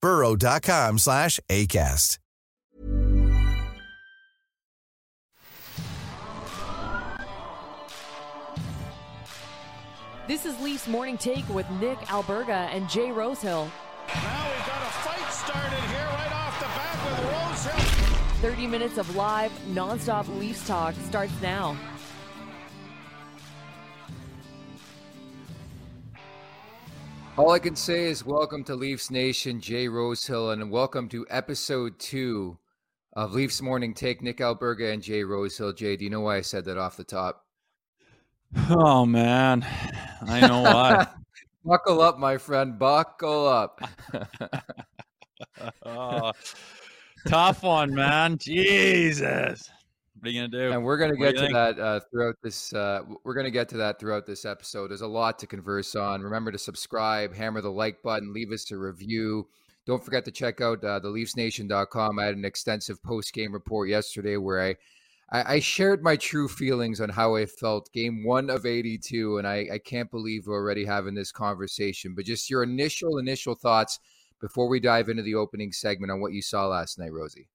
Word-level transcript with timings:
burrow.com 0.00 0.98
slash 0.98 1.40
ACAST. 1.48 2.18
This 10.30 10.46
is 10.46 10.56
Leafs 10.60 10.86
Morning 10.86 11.18
Take 11.18 11.48
with 11.48 11.68
Nick 11.80 11.98
Alberga 12.02 12.68
and 12.72 12.88
Jay 12.88 13.10
Rosehill. 13.10 13.68
Now 14.14 14.48
we've 14.48 14.64
got 14.64 14.80
a 14.80 14.90
fight 15.02 15.32
started 15.32 15.80
here 15.90 16.06
right 16.06 16.32
off 16.32 16.60
the 16.60 16.66
bat 16.66 16.96
with 17.04 17.72
Rosehill. 17.74 18.52
30 18.52 18.66
minutes 18.68 18.96
of 18.96 19.16
live, 19.16 19.50
nonstop 19.72 20.28
Leafs 20.38 20.64
talk 20.64 20.94
starts 21.08 21.32
now. 21.42 21.76
All 27.40 27.52
I 27.52 27.58
can 27.58 27.74
say 27.74 28.04
is 28.04 28.22
welcome 28.22 28.62
to 28.64 28.74
Leafs 28.74 29.10
Nation, 29.10 29.62
Jay 29.62 29.88
Rosehill, 29.88 30.50
and 30.50 30.70
welcome 30.70 31.08
to 31.08 31.26
episode 31.30 31.98
two 31.98 32.58
of 33.14 33.32
Leafs 33.32 33.62
Morning 33.62 33.94
Take. 33.94 34.20
Nick 34.20 34.40
Alberga 34.40 34.92
and 34.92 35.02
Jay 35.02 35.24
Rosehill. 35.24 35.72
Jay, 35.72 35.96
do 35.96 36.04
you 36.04 36.10
know 36.10 36.20
why 36.20 36.36
I 36.36 36.42
said 36.42 36.66
that 36.66 36.76
off 36.76 36.98
the 36.98 37.02
top? 37.02 37.46
Oh 38.68 39.06
man, 39.06 39.66
I 40.20 40.46
know 40.46 40.60
why. 40.60 41.06
Buckle 41.64 42.02
up, 42.02 42.18
my 42.18 42.36
friend. 42.36 42.78
Buckle 42.78 43.48
up. 43.48 43.80
oh, 45.86 46.32
tough 47.26 47.62
one, 47.62 47.94
man. 47.94 48.36
Jesus. 48.36 49.70
What 50.20 50.28
are 50.28 50.32
you 50.32 50.40
gonna 50.42 50.64
do? 50.66 50.72
And 50.72 50.84
we're 50.84 50.98
gonna 50.98 51.14
What 51.14 51.34
get 51.34 51.34
to 51.36 51.40
think? 51.40 51.54
that 51.54 51.78
uh, 51.78 52.00
throughout 52.10 52.36
this. 52.42 52.74
Uh, 52.74 53.00
we're 53.24 53.34
gonna 53.34 53.50
get 53.50 53.70
to 53.70 53.78
that 53.78 53.98
throughout 53.98 54.26
this 54.26 54.44
episode. 54.44 54.90
There's 54.90 55.00
a 55.00 55.06
lot 55.06 55.38
to 55.38 55.46
converse 55.46 55.96
on. 55.96 56.20
Remember 56.20 56.52
to 56.52 56.58
subscribe, 56.58 57.34
hammer 57.34 57.62
the 57.62 57.70
like 57.70 58.02
button, 58.02 58.34
leave 58.34 58.52
us 58.52 58.70
a 58.70 58.76
review. 58.76 59.48
Don't 59.86 60.04
forget 60.04 60.26
to 60.26 60.30
check 60.30 60.60
out 60.60 60.84
uh, 60.84 60.98
the 60.98 61.08
LeafsNation.com. 61.08 62.18
I 62.18 62.24
had 62.24 62.36
an 62.36 62.44
extensive 62.44 63.02
post 63.02 63.32
game 63.32 63.52
report 63.52 63.88
yesterday 63.88 64.36
where 64.36 64.60
I, 64.60 64.76
I 65.32 65.54
I 65.54 65.60
shared 65.60 66.02
my 66.02 66.16
true 66.16 66.48
feelings 66.48 67.00
on 67.00 67.08
how 67.08 67.36
I 67.36 67.46
felt 67.46 67.90
game 67.92 68.22
one 68.22 68.50
of 68.50 68.66
82, 68.66 69.38
and 69.38 69.46
I, 69.46 69.68
I 69.72 69.78
can't 69.78 70.10
believe 70.10 70.46
we're 70.46 70.54
already 70.54 70.84
having 70.84 71.14
this 71.14 71.32
conversation. 71.32 72.14
But 72.14 72.26
just 72.26 72.50
your 72.50 72.62
initial 72.62 73.16
initial 73.16 73.54
thoughts 73.54 73.98
before 74.38 74.68
we 74.68 74.80
dive 74.80 75.08
into 75.08 75.22
the 75.22 75.34
opening 75.34 75.72
segment 75.72 76.12
on 76.12 76.20
what 76.20 76.34
you 76.34 76.42
saw 76.42 76.66
last 76.66 76.98
night, 76.98 77.12
Rosie. 77.12 77.48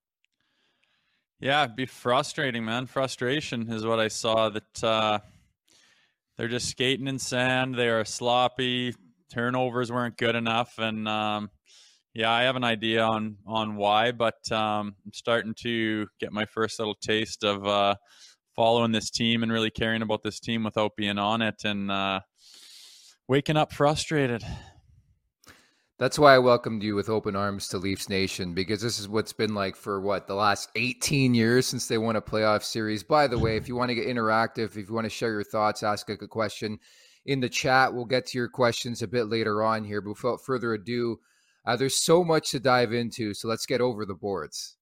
Yeah, 1.45 1.67
be 1.67 1.85
frustrating, 1.85 2.65
man. 2.65 2.87
Frustration 2.87 3.71
is 3.71 3.85
what 3.85 3.99
I 3.99 4.07
saw. 4.07 4.49
That 4.49 4.83
uh, 4.83 5.19
they're 6.35 6.47
just 6.47 6.69
skating 6.69 7.05
in 7.05 7.19
sand. 7.19 7.75
They 7.75 7.87
are 7.87 8.03
sloppy. 8.03 8.95
Turnovers 9.31 9.91
weren't 9.91 10.17
good 10.17 10.33
enough, 10.33 10.79
and 10.79 11.07
um, 11.07 11.51
yeah, 12.15 12.31
I 12.31 12.41
have 12.45 12.55
an 12.55 12.63
idea 12.63 13.03
on 13.03 13.37
on 13.45 13.75
why, 13.75 14.11
but 14.11 14.51
um, 14.51 14.95
I'm 15.05 15.13
starting 15.13 15.53
to 15.59 16.07
get 16.19 16.33
my 16.33 16.45
first 16.45 16.79
little 16.79 16.95
taste 16.95 17.43
of 17.43 17.67
uh, 17.67 17.93
following 18.55 18.91
this 18.91 19.11
team 19.11 19.43
and 19.43 19.51
really 19.51 19.69
caring 19.69 20.01
about 20.01 20.23
this 20.23 20.39
team 20.39 20.63
without 20.63 20.95
being 20.95 21.19
on 21.19 21.43
it, 21.43 21.63
and 21.63 21.91
uh, 21.91 22.21
waking 23.27 23.55
up 23.55 23.71
frustrated. 23.71 24.43
That's 25.97 26.19
why 26.19 26.35
I 26.35 26.39
welcomed 26.39 26.83
you 26.83 26.93
with 26.93 27.07
open 27.07 27.37
arms 27.37 27.69
to 27.69 27.77
Leafs 27.77 28.09
Nation 28.09 28.53
because 28.53 28.81
this 28.81 28.99
is 28.99 29.07
what's 29.07 29.31
been 29.31 29.55
like 29.55 29.77
for 29.77 30.01
what 30.01 30.27
the 30.27 30.35
last 30.35 30.69
18 30.75 31.33
years 31.33 31.65
since 31.65 31.87
they 31.87 31.97
won 31.97 32.17
a 32.17 32.21
playoff 32.21 32.63
series. 32.63 33.01
By 33.01 33.27
the 33.27 33.39
way, 33.39 33.55
if 33.55 33.69
you 33.69 33.77
want 33.77 33.89
to 33.89 33.95
get 33.95 34.07
interactive, 34.07 34.75
if 34.75 34.89
you 34.89 34.93
want 34.93 35.05
to 35.05 35.09
share 35.09 35.31
your 35.31 35.45
thoughts, 35.45 35.83
ask 35.83 36.09
a 36.09 36.17
question 36.27 36.79
in 37.25 37.39
the 37.39 37.47
chat. 37.47 37.93
We'll 37.93 38.03
get 38.03 38.25
to 38.27 38.37
your 38.37 38.49
questions 38.49 39.03
a 39.03 39.07
bit 39.07 39.29
later 39.29 39.63
on 39.63 39.85
here. 39.85 40.01
But 40.01 40.21
without 40.21 40.43
further 40.43 40.73
ado, 40.73 41.17
uh, 41.65 41.77
there's 41.77 41.95
so 41.95 42.25
much 42.25 42.51
to 42.51 42.59
dive 42.59 42.91
into. 42.91 43.33
So 43.33 43.47
let's 43.47 43.65
get 43.65 43.79
over 43.79 44.05
the 44.05 44.15
boards. 44.15 44.75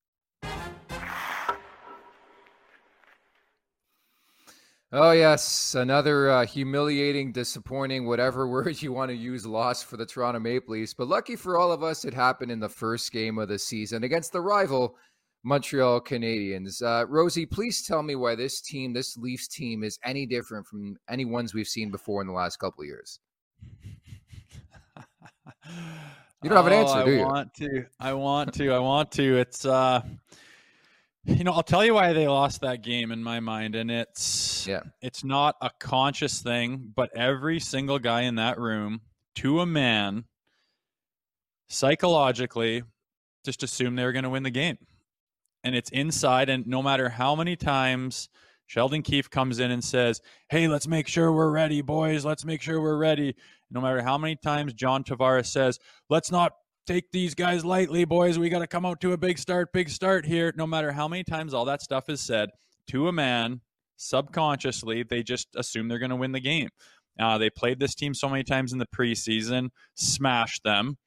Oh, 4.95 5.09
yes. 5.09 5.73
Another 5.73 6.29
uh, 6.29 6.45
humiliating, 6.45 7.31
disappointing, 7.31 8.05
whatever 8.05 8.47
word 8.47 8.79
you 8.79 8.93
want 8.93 9.09
to 9.09 9.15
use, 9.15 9.43
loss 9.43 9.81
for 9.81 9.97
the 9.97 10.05
Toronto 10.05 10.39
Maple 10.39 10.75
Leafs. 10.75 10.93
But 10.93 11.07
lucky 11.07 11.35
for 11.35 11.57
all 11.57 11.71
of 11.71 11.81
us, 11.81 12.05
it 12.05 12.13
happened 12.13 12.51
in 12.51 12.59
the 12.59 12.69
first 12.69 13.11
game 13.11 13.39
of 13.39 13.47
the 13.47 13.57
season 13.57 14.03
against 14.03 14.31
the 14.31 14.41
rival 14.41 14.95
Montreal 15.43 15.99
Canadiens. 15.99 16.83
Uh, 16.83 17.07
Rosie, 17.07 17.47
please 17.47 17.81
tell 17.81 18.03
me 18.03 18.15
why 18.15 18.35
this 18.35 18.61
team, 18.61 18.93
this 18.93 19.17
Leafs 19.17 19.47
team, 19.47 19.83
is 19.83 19.97
any 20.05 20.27
different 20.27 20.67
from 20.67 20.95
any 21.09 21.25
ones 21.25 21.55
we've 21.55 21.67
seen 21.67 21.89
before 21.89 22.21
in 22.21 22.27
the 22.27 22.33
last 22.33 22.57
couple 22.57 22.83
of 22.83 22.87
years. 22.87 23.19
You 26.43 26.49
don't 26.49 26.57
have 26.57 26.67
an 26.67 26.73
Oh, 26.73 26.81
answer, 26.81 27.05
do 27.05 27.11
you? 27.13 27.21
I 27.21 27.25
want 27.25 27.53
to. 27.53 27.85
I 28.01 28.13
want 28.13 28.53
to. 28.55 28.73
I 28.73 28.79
want 28.79 29.11
to. 29.13 29.37
It's 29.37 29.63
uh 29.63 30.01
you 31.25 31.43
know, 31.43 31.53
I'll 31.53 31.63
tell 31.63 31.85
you 31.85 31.93
why 31.93 32.13
they 32.13 32.27
lost 32.27 32.61
that 32.61 32.81
game 32.83 33.11
in 33.11 33.23
my 33.23 33.39
mind 33.39 33.75
and 33.75 33.89
it's 33.89 34.67
Yeah. 34.67 34.81
it's 35.01 35.23
not 35.23 35.55
a 35.61 35.69
conscious 35.79 36.41
thing, 36.41 36.91
but 36.95 37.15
every 37.15 37.59
single 37.59 37.99
guy 37.99 38.21
in 38.21 38.35
that 38.35 38.59
room 38.59 39.01
to 39.35 39.61
a 39.61 39.65
man 39.65 40.25
psychologically 41.69 42.83
just 43.45 43.63
assumed 43.63 43.97
they 43.97 44.03
were 44.05 44.11
going 44.11 44.23
to 44.23 44.29
win 44.29 44.43
the 44.43 44.49
game. 44.49 44.77
And 45.63 45.75
it's 45.75 45.89
inside 45.91 46.49
and 46.49 46.67
no 46.67 46.83
matter 46.83 47.09
how 47.09 47.35
many 47.35 47.55
times 47.55 48.29
Sheldon 48.65 49.01
Keefe 49.01 49.29
comes 49.29 49.59
in 49.59 49.71
and 49.71 49.83
says, 49.83 50.21
"Hey, 50.49 50.67
let's 50.67 50.87
make 50.87 51.07
sure 51.07 51.31
we're 51.31 51.51
ready, 51.51 51.81
boys. 51.81 52.25
Let's 52.25 52.43
make 52.45 52.61
sure 52.61 52.81
we're 52.81 52.97
ready." 52.97 53.35
No 53.69 53.81
matter 53.81 54.01
how 54.01 54.17
many 54.17 54.35
times 54.35 54.73
John 54.73 55.03
Tavares 55.03 55.47
says, 55.47 55.79
"Let's 56.09 56.31
not 56.31 56.53
take 56.85 57.11
these 57.11 57.35
guys 57.35 57.63
lightly, 57.63 58.05
boys. 58.05 58.39
We 58.39 58.49
got 58.49 58.59
to 58.59 58.67
come 58.67 58.85
out 58.85 59.01
to 59.01 59.13
a 59.13 59.17
big 59.17 59.37
start, 59.37 59.73
big 59.73 59.89
start 59.89 60.25
here." 60.25 60.53
No 60.55 60.67
matter 60.67 60.91
how 60.91 61.07
many 61.07 61.23
times 61.23 61.53
all 61.53 61.65
that 61.65 61.81
stuff 61.81 62.09
is 62.09 62.21
said, 62.21 62.49
to 62.87 63.07
a 63.07 63.11
man 63.11 63.61
subconsciously 63.95 65.03
they 65.03 65.23
just 65.23 65.47
assume 65.55 65.87
they're 65.87 65.99
going 65.99 66.09
to 66.09 66.15
win 66.15 66.31
the 66.31 66.39
game. 66.39 66.69
Uh, 67.19 67.37
they 67.37 67.49
played 67.49 67.79
this 67.79 67.95
team 67.95 68.13
so 68.13 68.27
many 68.27 68.43
times 68.43 68.73
in 68.73 68.79
the 68.79 68.87
preseason, 68.87 69.69
smashed 69.95 70.63
them, 70.63 70.97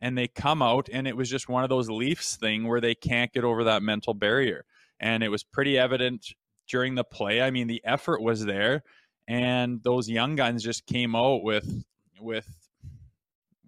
and 0.00 0.16
they 0.16 0.28
come 0.28 0.62
out 0.62 0.88
and 0.92 1.08
it 1.08 1.16
was 1.16 1.30
just 1.30 1.48
one 1.48 1.64
of 1.64 1.70
those 1.70 1.88
Leafs 1.88 2.36
thing 2.36 2.68
where 2.68 2.80
they 2.80 2.94
can't 2.94 3.32
get 3.32 3.44
over 3.44 3.64
that 3.64 3.82
mental 3.82 4.14
barrier. 4.14 4.64
And 5.00 5.22
it 5.22 5.30
was 5.30 5.42
pretty 5.42 5.78
evident 5.78 6.26
during 6.68 6.94
the 6.94 7.04
play. 7.04 7.40
I 7.40 7.50
mean, 7.50 7.66
the 7.66 7.82
effort 7.84 8.20
was 8.22 8.44
there, 8.44 8.82
and 9.28 9.82
those 9.82 10.08
young 10.08 10.36
guns 10.36 10.62
just 10.62 10.86
came 10.86 11.14
out 11.14 11.42
with 11.42 11.84
with 12.20 12.68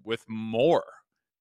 with 0.04 0.24
more, 0.28 0.84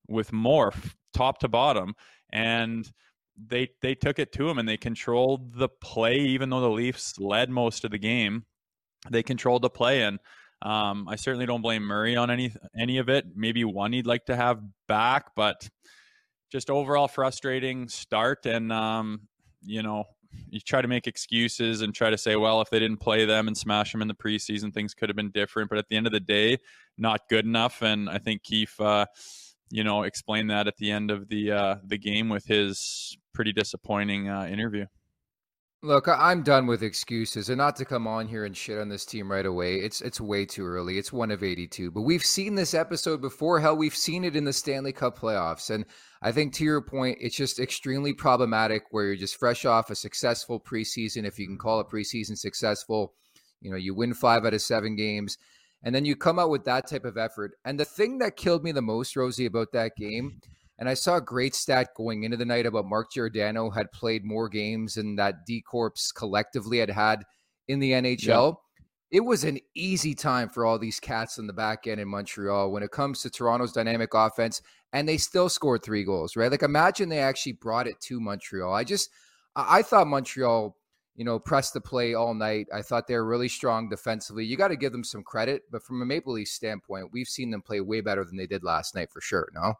with 0.07 0.31
Morph 0.31 0.95
top 1.13 1.39
to 1.39 1.47
bottom, 1.47 1.95
and 2.31 2.89
they 3.37 3.69
they 3.81 3.95
took 3.95 4.19
it 4.19 4.31
to 4.33 4.47
them 4.47 4.57
and 4.57 4.67
they 4.67 4.77
controlled 4.77 5.53
the 5.57 5.69
play, 5.69 6.17
even 6.17 6.49
though 6.49 6.61
the 6.61 6.69
Leafs 6.69 7.19
led 7.19 7.49
most 7.49 7.85
of 7.85 7.91
the 7.91 7.97
game. 7.97 8.45
They 9.09 9.23
controlled 9.23 9.61
the 9.61 9.69
play, 9.69 10.03
and 10.03 10.19
um, 10.61 11.07
I 11.07 11.15
certainly 11.15 11.45
don't 11.45 11.61
blame 11.61 11.83
Murray 11.83 12.15
on 12.15 12.31
any 12.31 12.53
any 12.77 12.97
of 12.97 13.09
it. 13.09 13.25
Maybe 13.35 13.63
one 13.63 13.93
he'd 13.93 14.07
like 14.07 14.25
to 14.25 14.35
have 14.35 14.59
back, 14.87 15.35
but 15.35 15.69
just 16.51 16.69
overall 16.69 17.07
frustrating 17.07 17.87
start. 17.89 18.45
And 18.45 18.71
um, 18.71 19.21
you 19.61 19.83
know, 19.83 20.05
you 20.49 20.59
try 20.59 20.81
to 20.81 20.87
make 20.87 21.07
excuses 21.07 21.81
and 21.81 21.93
try 21.93 22.09
to 22.09 22.17
say, 22.17 22.35
well, 22.35 22.61
if 22.61 22.69
they 22.69 22.79
didn't 22.79 22.99
play 22.99 23.25
them 23.25 23.47
and 23.47 23.57
smash 23.57 23.91
them 23.91 24.01
in 24.01 24.07
the 24.07 24.13
preseason, 24.15 24.73
things 24.73 24.93
could 24.93 25.09
have 25.09 25.15
been 25.15 25.31
different. 25.31 25.69
But 25.69 25.77
at 25.77 25.87
the 25.89 25.95
end 25.95 26.07
of 26.07 26.13
the 26.13 26.19
day, 26.19 26.57
not 26.97 27.21
good 27.29 27.45
enough. 27.45 27.81
And 27.81 28.09
I 28.09 28.17
think 28.17 28.43
Keefe, 28.43 28.79
uh, 28.79 29.05
you 29.69 29.83
know, 29.83 30.03
explain 30.03 30.47
that 30.47 30.67
at 30.67 30.77
the 30.77 30.91
end 30.91 31.11
of 31.11 31.29
the 31.29 31.51
uh, 31.51 31.75
the 31.85 31.97
game 31.97 32.29
with 32.29 32.45
his 32.45 33.17
pretty 33.33 33.53
disappointing 33.53 34.29
uh, 34.29 34.45
interview. 34.45 34.85
Look, 35.83 36.07
I'm 36.07 36.41
done 36.41 36.65
with 36.65 36.81
excuses, 36.81 37.49
and 37.49 37.59
not 37.59 37.75
to 37.75 37.85
come 37.85 38.07
on 38.07 38.27
here 38.27 38.45
and 38.45 38.57
shit 38.57 38.79
on 38.79 38.89
this 38.89 39.05
team 39.05 39.31
right 39.31 39.45
away. 39.45 39.75
It's 39.75 40.01
it's 40.01 40.19
way 40.19 40.43
too 40.43 40.65
early. 40.65 40.97
It's 40.97 41.13
one 41.13 41.29
of 41.29 41.43
82, 41.43 41.91
but 41.91 42.01
we've 42.01 42.25
seen 42.25 42.55
this 42.55 42.73
episode 42.73 43.21
before. 43.21 43.59
Hell, 43.59 43.77
we've 43.77 43.95
seen 43.95 44.23
it 44.23 44.35
in 44.35 44.43
the 44.43 44.53
Stanley 44.53 44.91
Cup 44.91 45.19
playoffs, 45.19 45.69
and 45.69 45.85
I 46.23 46.31
think 46.31 46.53
to 46.55 46.63
your 46.63 46.81
point, 46.81 47.19
it's 47.21 47.35
just 47.35 47.59
extremely 47.59 48.11
problematic 48.11 48.85
where 48.89 49.05
you're 49.05 49.15
just 49.17 49.37
fresh 49.37 49.65
off 49.65 49.91
a 49.91 49.95
successful 49.95 50.59
preseason, 50.59 51.27
if 51.27 51.37
you 51.37 51.45
can 51.45 51.59
call 51.59 51.79
a 51.79 51.85
preseason 51.85 52.35
successful. 52.35 53.13
You 53.61 53.69
know, 53.69 53.77
you 53.77 53.93
win 53.93 54.15
five 54.15 54.45
out 54.45 54.55
of 54.55 54.61
seven 54.63 54.95
games, 54.95 55.37
and 55.83 55.93
then 55.93 56.05
you 56.05 56.15
come 56.15 56.39
out 56.39 56.49
with 56.49 56.65
that 56.65 56.87
type 56.87 57.05
of 57.05 57.17
effort. 57.17 57.53
And 57.65 57.79
the 57.79 57.85
thing 57.85 58.17
that 58.19 58.35
killed 58.35 58.63
me 58.63 58.71
the 58.71 58.81
most, 58.81 59.15
Rosie, 59.15 59.45
about 59.45 59.71
that 59.73 59.95
game 59.95 60.39
and 60.79 60.87
I 60.87 60.93
saw 60.93 61.17
a 61.17 61.21
great 61.21 61.55
stat 61.55 61.89
going 61.95 62.23
into 62.23 62.37
the 62.37 62.45
night 62.45 62.65
about 62.65 62.85
Mark 62.85 63.11
Giordano 63.11 63.69
had 63.69 63.91
played 63.91 64.23
more 64.23 64.47
games 64.47 64.95
than 64.95 65.15
that 65.15 65.45
D 65.45 65.61
Corps 65.61 66.11
collectively 66.15 66.77
had 66.77 66.89
had 66.89 67.23
in 67.67 67.79
the 67.79 67.91
NHL. 67.91 68.57
It 69.09 69.21
was 69.21 69.43
an 69.43 69.59
easy 69.73 70.13
time 70.13 70.49
for 70.49 70.65
all 70.65 70.77
these 70.77 70.99
cats 70.99 71.37
in 71.37 71.47
the 71.47 71.53
back 71.53 71.87
end 71.87 71.99
in 71.99 72.07
Montreal 72.07 72.71
when 72.71 72.83
it 72.83 72.91
comes 72.91 73.21
to 73.21 73.29
Toronto's 73.29 73.71
dynamic 73.71 74.13
offense, 74.13 74.61
and 74.93 75.07
they 75.07 75.17
still 75.17 75.49
scored 75.49 75.81
three 75.81 76.03
goals, 76.03 76.35
right? 76.35 76.51
Like 76.51 76.63
imagine 76.63 77.09
they 77.09 77.19
actually 77.19 77.53
brought 77.53 77.87
it 77.87 77.99
to 78.01 78.19
Montreal. 78.19 78.73
I 78.73 78.83
just, 78.83 79.09
I 79.55 79.81
thought 79.81 80.07
Montreal, 80.07 80.75
you 81.17 81.25
know, 81.25 81.39
press 81.39 81.71
the 81.71 81.81
play 81.81 82.13
all 82.13 82.33
night. 82.33 82.67
I 82.73 82.81
thought 82.81 83.07
they 83.07 83.15
were 83.15 83.25
really 83.25 83.49
strong 83.49 83.89
defensively. 83.89 84.45
You 84.45 84.55
got 84.55 84.69
to 84.69 84.77
give 84.77 84.91
them 84.91 85.03
some 85.03 85.23
credit, 85.23 85.63
but 85.71 85.83
from 85.83 86.01
a 86.01 86.05
Maple 86.05 86.33
Leaf 86.33 86.47
standpoint, 86.47 87.09
we've 87.11 87.27
seen 87.27 87.49
them 87.49 87.61
play 87.61 87.81
way 87.81 88.01
better 88.01 88.23
than 88.23 88.37
they 88.37 88.47
did 88.47 88.63
last 88.63 88.95
night 88.95 89.11
for 89.11 89.19
sure. 89.19 89.49
No. 89.53 89.73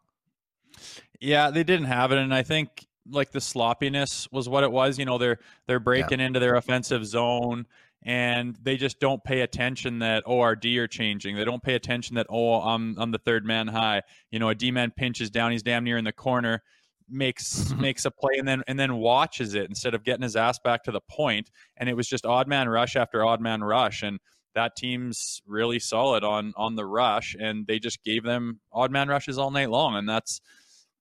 Yeah, 1.21 1.51
they 1.51 1.63
didn't 1.63 1.85
have 1.85 2.11
it, 2.11 2.17
and 2.17 2.33
I 2.33 2.43
think 2.43 2.87
like 3.09 3.31
the 3.31 3.39
sloppiness 3.39 4.27
was 4.31 4.49
what 4.49 4.63
it 4.63 4.71
was. 4.71 4.99
You 4.99 5.05
know, 5.05 5.17
they're 5.17 5.39
they're 5.67 5.79
breaking 5.79 6.19
yeah. 6.19 6.25
into 6.25 6.39
their 6.39 6.55
offensive 6.55 7.05
zone 7.05 7.65
and 8.03 8.55
they 8.61 8.77
just 8.77 8.99
don't 8.99 9.23
pay 9.23 9.41
attention 9.41 9.99
that 9.99 10.23
ORD 10.25 10.65
are 10.65 10.87
changing. 10.87 11.35
They 11.35 11.45
don't 11.45 11.63
pay 11.63 11.73
attention 11.73 12.15
that 12.15 12.27
oh 12.29 12.61
I'm 12.61 12.95
I'm 12.97 13.11
the 13.11 13.17
third 13.17 13.45
man 13.45 13.67
high. 13.67 14.03
You 14.31 14.39
know, 14.39 14.49
a 14.49 14.55
D 14.55 14.71
man 14.71 14.91
pinches 14.91 15.29
down, 15.29 15.51
he's 15.51 15.63
damn 15.63 15.83
near 15.83 15.97
in 15.97 16.05
the 16.05 16.11
corner, 16.11 16.63
makes 17.09 17.61
mm-hmm. 17.65 17.81
makes 17.81 18.05
a 18.05 18.11
play 18.11 18.35
and 18.37 18.47
then 18.47 18.63
and 18.67 18.79
then 18.79 18.95
watches 18.95 19.53
it 19.53 19.69
instead 19.69 19.93
of 19.93 20.03
getting 20.03 20.23
his 20.23 20.35
ass 20.35 20.59
back 20.59 20.83
to 20.83 20.91
the 20.91 21.01
point. 21.09 21.49
And 21.77 21.89
it 21.89 21.95
was 21.95 22.07
just 22.07 22.25
odd 22.25 22.47
man 22.47 22.69
rush 22.69 22.95
after 22.95 23.25
odd 23.25 23.41
man 23.41 23.63
rush. 23.63 24.03
And 24.03 24.19
that 24.55 24.75
team's 24.75 25.41
really 25.45 25.79
solid 25.79 26.23
on 26.23 26.53
on 26.57 26.75
the 26.75 26.85
rush 26.85 27.35
and 27.39 27.65
they 27.67 27.79
just 27.79 28.03
gave 28.03 28.23
them 28.23 28.59
odd 28.71 28.91
man 28.91 29.07
rushes 29.07 29.37
all 29.37 29.51
night 29.51 29.69
long. 29.69 29.95
And 29.95 30.07
that's 30.07 30.41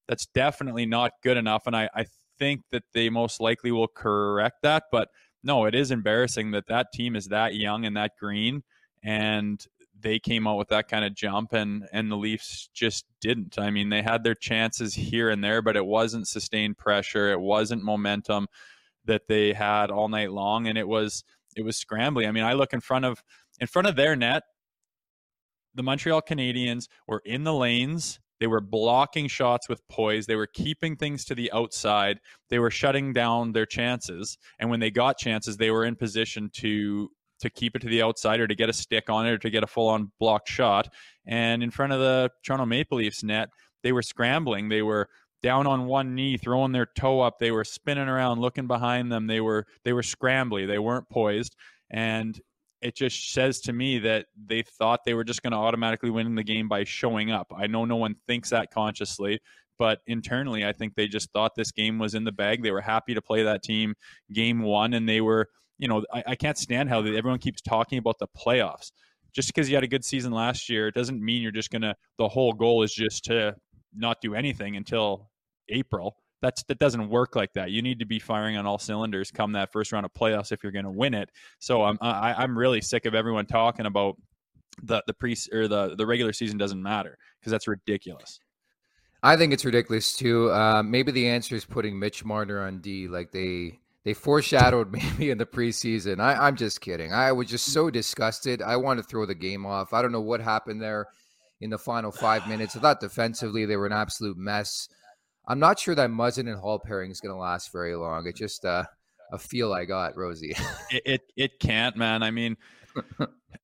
that's 0.09 0.27
definitely 0.27 0.87
not 0.87 1.13
good 1.23 1.37
enough. 1.37 1.67
And 1.67 1.77
I, 1.77 1.89
I 1.95 2.07
think 2.39 2.63
that 2.71 2.85
they 2.93 3.09
most 3.09 3.41
likely 3.41 3.73
will 3.73 3.89
correct 3.89 4.63
that. 4.63 4.85
But 4.93 5.09
no, 5.43 5.65
it 5.65 5.75
is 5.75 5.91
embarrassing 5.91 6.53
that 6.53 6.67
that 6.69 6.93
team 6.93 7.17
is 7.17 7.27
that 7.29 7.55
young 7.55 7.85
and 7.85 7.97
that 7.97 8.13
green, 8.19 8.63
and 9.03 9.65
they 10.01 10.19
came 10.19 10.47
out 10.47 10.59
with 10.59 10.69
that 10.69 10.89
kind 10.89 11.05
of 11.05 11.15
jump, 11.15 11.53
and 11.53 11.87
and 11.93 12.11
the 12.11 12.17
Leafs 12.17 12.69
just 12.75 13.05
didn't. 13.21 13.59
I 13.59 13.71
mean, 13.71 13.89
they 13.89 14.03
had 14.03 14.25
their 14.25 14.35
chances 14.35 14.95
here 14.95 15.31
and 15.31 15.43
there, 15.43 15.63
but 15.63 15.77
it 15.77 15.87
wasn't 15.87 16.29
sustained 16.29 16.79
pressure. 16.79 17.33
It 17.33 17.41
wasn't 17.41 17.83
momentum 17.83 18.47
that 19.05 19.23
they 19.29 19.53
had 19.53 19.91
all 19.91 20.09
night 20.09 20.33
long, 20.33 20.67
and 20.67 20.79
it 20.79 20.89
was 20.89 21.25
it 21.57 21.63
was 21.63 21.77
scrambling. 21.77 22.27
I 22.27 22.33
mean, 22.33 22.45
I 22.45 22.53
look 22.53 22.73
in 22.73 22.81
front 22.81 23.05
of 23.05 23.23
in 23.61 23.67
front 23.67 23.89
of 23.89 23.97
their 23.97 24.17
net. 24.17 24.43
The 25.75 25.83
Montreal 25.83 26.23
Canadiens 26.23 26.89
were 27.07 27.23
in 27.25 27.45
the 27.45 27.53
lanes 27.53 28.19
they 28.39 28.47
were 28.47 28.61
blocking 28.61 29.29
shots 29.29 29.69
with 29.69 29.87
poise. 29.89 30.27
They 30.27 30.37
were 30.37 30.47
keeping 30.47 30.97
things 30.97 31.25
to 31.27 31.35
the 31.35 31.51
outside. 31.53 32.21
They 32.51 32.59
were 32.59 32.71
shutting 32.71 33.13
down 33.13 33.53
their 33.53 33.67
chances. 33.67 34.37
And 34.59 34.69
when 34.69 34.81
they 34.81 34.91
got 34.91 35.19
chances, 35.19 35.57
they 35.57 35.71
were 35.71 35.85
in 35.85 35.97
position 35.97 36.51
to 36.57 37.11
to 37.41 37.51
keep 37.51 37.77
it 37.77 37.81
to 37.81 37.89
the 37.89 38.03
outside 38.03 38.41
or 38.41 38.47
to 38.47 38.55
get 38.55 38.69
a 38.69 38.73
stick 38.73 39.11
on 39.11 39.27
it 39.27 39.33
or 39.33 39.39
to 39.39 39.51
get 39.51 39.63
a 39.63 39.67
full 39.67 39.89
on 39.89 40.11
blocked 40.19 40.49
shot. 40.49 40.89
And 41.27 41.63
in 41.63 41.71
front 41.71 41.93
of 41.93 42.01
the 42.01 42.31
Toronto 42.45 42.67
Maple 42.67 42.99
Leafs 42.99 43.23
net, 43.23 43.49
they 43.83 43.93
were 43.93 44.03
scrambling. 44.03 44.69
They 44.69 44.83
were 44.83 45.09
down 45.43 45.67
on 45.67 45.87
one 45.87 46.15
knee, 46.15 46.37
throwing 46.37 46.73
their 46.73 46.87
toe 46.87 47.21
up. 47.21 47.39
They 47.39 47.51
were 47.51 47.65
spinning 47.65 48.09
around, 48.09 48.41
looking 48.41 48.67
behind 48.67 49.13
them. 49.13 49.27
They 49.27 49.41
were 49.41 49.67
they 49.85 49.93
were 49.93 50.03
scrambly. 50.03 50.67
They 50.67 50.79
weren't 50.79 51.09
poised. 51.09 51.57
And 51.91 52.41
it 52.83 52.95
just 52.95 53.33
says 53.33 53.61
to 53.63 53.73
me 53.73 53.99
that 54.01 54.27
they 54.37 54.63
thought 54.63 55.05
they 55.05 55.15
were 55.15 55.25
just 55.25 55.43
going 55.43 55.53
to 55.53 55.57
automatically 55.57 56.11
win 56.11 56.35
the 56.35 56.43
game 56.43 56.69
by 56.69 56.85
showing 56.85 57.31
up. 57.31 57.53
I 57.57 57.67
know 57.67 57.85
no 57.85 57.97
one 57.97 58.17
thinks 58.27 58.51
that 58.51 58.71
consciously, 58.71 59.41
but 59.79 60.01
internally, 60.07 60.65
I 60.65 60.73
think 60.73 60.95
they 60.95 61.09
just 61.09 61.33
thought 61.33 61.55
this 61.55 61.73
game 61.73 61.99
was 61.99 62.15
in 62.15 62.25
the 62.25 62.33
bag. 62.33 62.63
They 62.63 62.71
were 62.71 62.81
happy 62.81 63.15
to 63.15 63.23
play 63.23 63.43
that 63.45 63.63
team 63.63 63.95
game 64.33 64.63
one, 64.63 64.95
and 64.95 65.09
they 65.09 65.21
were, 65.21 65.49
you 65.79 65.89
know, 65.89 66.05
I, 66.13 66.25
I 66.29 66.35
can't 66.35 66.59
stand 66.59 66.89
how 66.89 67.01
everyone 67.01 67.39
keeps 67.39 67.61
talking 67.61 67.99
about 67.99 68.19
the 68.19 68.29
playoffs. 68.29 68.93
Just 69.35 69.49
because 69.49 69.69
you 69.69 69.77
had 69.77 69.85
a 69.85 69.89
good 69.89 70.05
season 70.05 70.33
last 70.33 70.71
year, 70.71 70.89
it 70.89 70.95
doesn't 70.95 71.23
mean 71.23 71.43
you're 71.43 71.53
just 71.53 71.71
to, 71.71 71.95
the 72.17 72.29
whole 72.29 72.55
goal 72.55 72.83
is 72.83 72.93
just 72.93 73.25
to 73.25 73.55
not 73.95 74.21
do 74.23 74.35
anything 74.35 74.77
until 74.77 75.29
April 75.69 76.17
that's 76.43 76.63
that 76.65 76.79
doesn't 76.79 77.09
work 77.09 77.35
like 77.35 77.53
that. 77.55 77.71
You 77.71 77.83
need 77.83 78.01
to 78.01 78.07
be 78.07 78.19
firing 78.19 78.57
on 78.57 78.67
all 78.67 78.79
cylinders 78.79 79.31
come 79.31 79.53
that 79.53 79.73
first 79.73 79.93
round 79.93 80.07
of 80.07 80.13
playoffs 80.13 80.53
if 80.53 80.63
you're 80.63 80.73
going 80.73 80.85
to 80.85 80.91
win 80.91 81.15
it. 81.15 81.31
So 81.59 81.83
I'm 81.83 81.99
I, 82.01 82.31
am 82.31 82.37
i 82.39 82.45
am 82.45 82.59
really 82.59 82.81
sick 82.81 83.07
of 83.07 83.15
everyone 83.15 83.47
talking 83.47 83.87
about 83.87 84.17
the 84.83 85.03
the 85.07 85.15
pre 85.15 85.37
or 85.53 85.69
the 85.69 85.95
the 85.97 86.07
regular 86.07 86.33
season 86.33 86.59
doesn't 86.59 86.83
matter 86.83 87.17
because 87.41 87.51
that's 87.51 87.67
ridiculous. 87.67 88.39
I 89.23 89.37
think 89.37 89.53
it's 89.53 89.65
ridiculous 89.65 90.15
too. 90.15 90.51
Uh, 90.53 90.83
maybe 90.83 91.11
the 91.11 91.29
answer 91.29 91.57
is 91.57 91.65
putting 91.65 91.99
Mitch 91.99 92.25
Marner 92.25 92.63
on 92.63 92.81
D, 92.81 93.09
like 93.09 93.33
they 93.33 93.81
they 94.07 94.15
foreshadowed 94.15 94.93
maybe 94.93 95.31
in 95.31 95.37
the 95.37 95.45
preseason. 95.45 96.21
I, 96.21 96.35
I'm 96.35 96.55
just 96.57 96.81
kidding. 96.81 97.13
I 97.13 97.33
was 97.33 97.49
just 97.49 97.73
so 97.73 97.91
disgusted. 97.91 98.63
I 98.63 98.77
want 98.77 99.01
to 99.01 99.03
throw 99.03 99.27
the 99.27 99.35
game 99.35 99.67
off. 99.67 99.93
I 99.93 100.01
don't 100.01 100.13
know 100.13 100.21
what 100.21 100.41
happened 100.41 100.81
there 100.81 101.09
in 101.61 101.71
the 101.71 101.79
final 101.79 102.13
five 102.13 102.47
minutes. 102.49 102.77
I 102.77 102.81
thought 102.81 103.01
defensively 103.01 103.67
they 103.67 103.77
were 103.77 103.87
an 103.87 103.93
absolute 103.93 104.39
mess. 104.39 104.89
I'm 105.49 105.59
not 105.59 105.81
sure 105.81 105.97
that 105.97 106.09
Muzzin 106.09 106.49
and 106.49 106.59
Hall 106.59 106.79
pairing 106.79 107.11
is 107.11 107.21
going 107.21 107.35
to 107.35 107.39
last 107.39 107.73
very 107.73 107.97
long. 107.97 108.29
It's 108.29 108.39
just 108.39 108.65
uh, 108.65 108.85
a 109.33 109.39
feel 109.39 109.73
I 109.73 109.85
got, 109.85 110.17
Rosie. 110.17 110.55
it, 110.91 111.03
it, 111.05 111.33
it 111.37 111.59
can't, 111.59 111.97
man. 111.97 112.23
I 112.23 112.31
mean, 112.31 112.57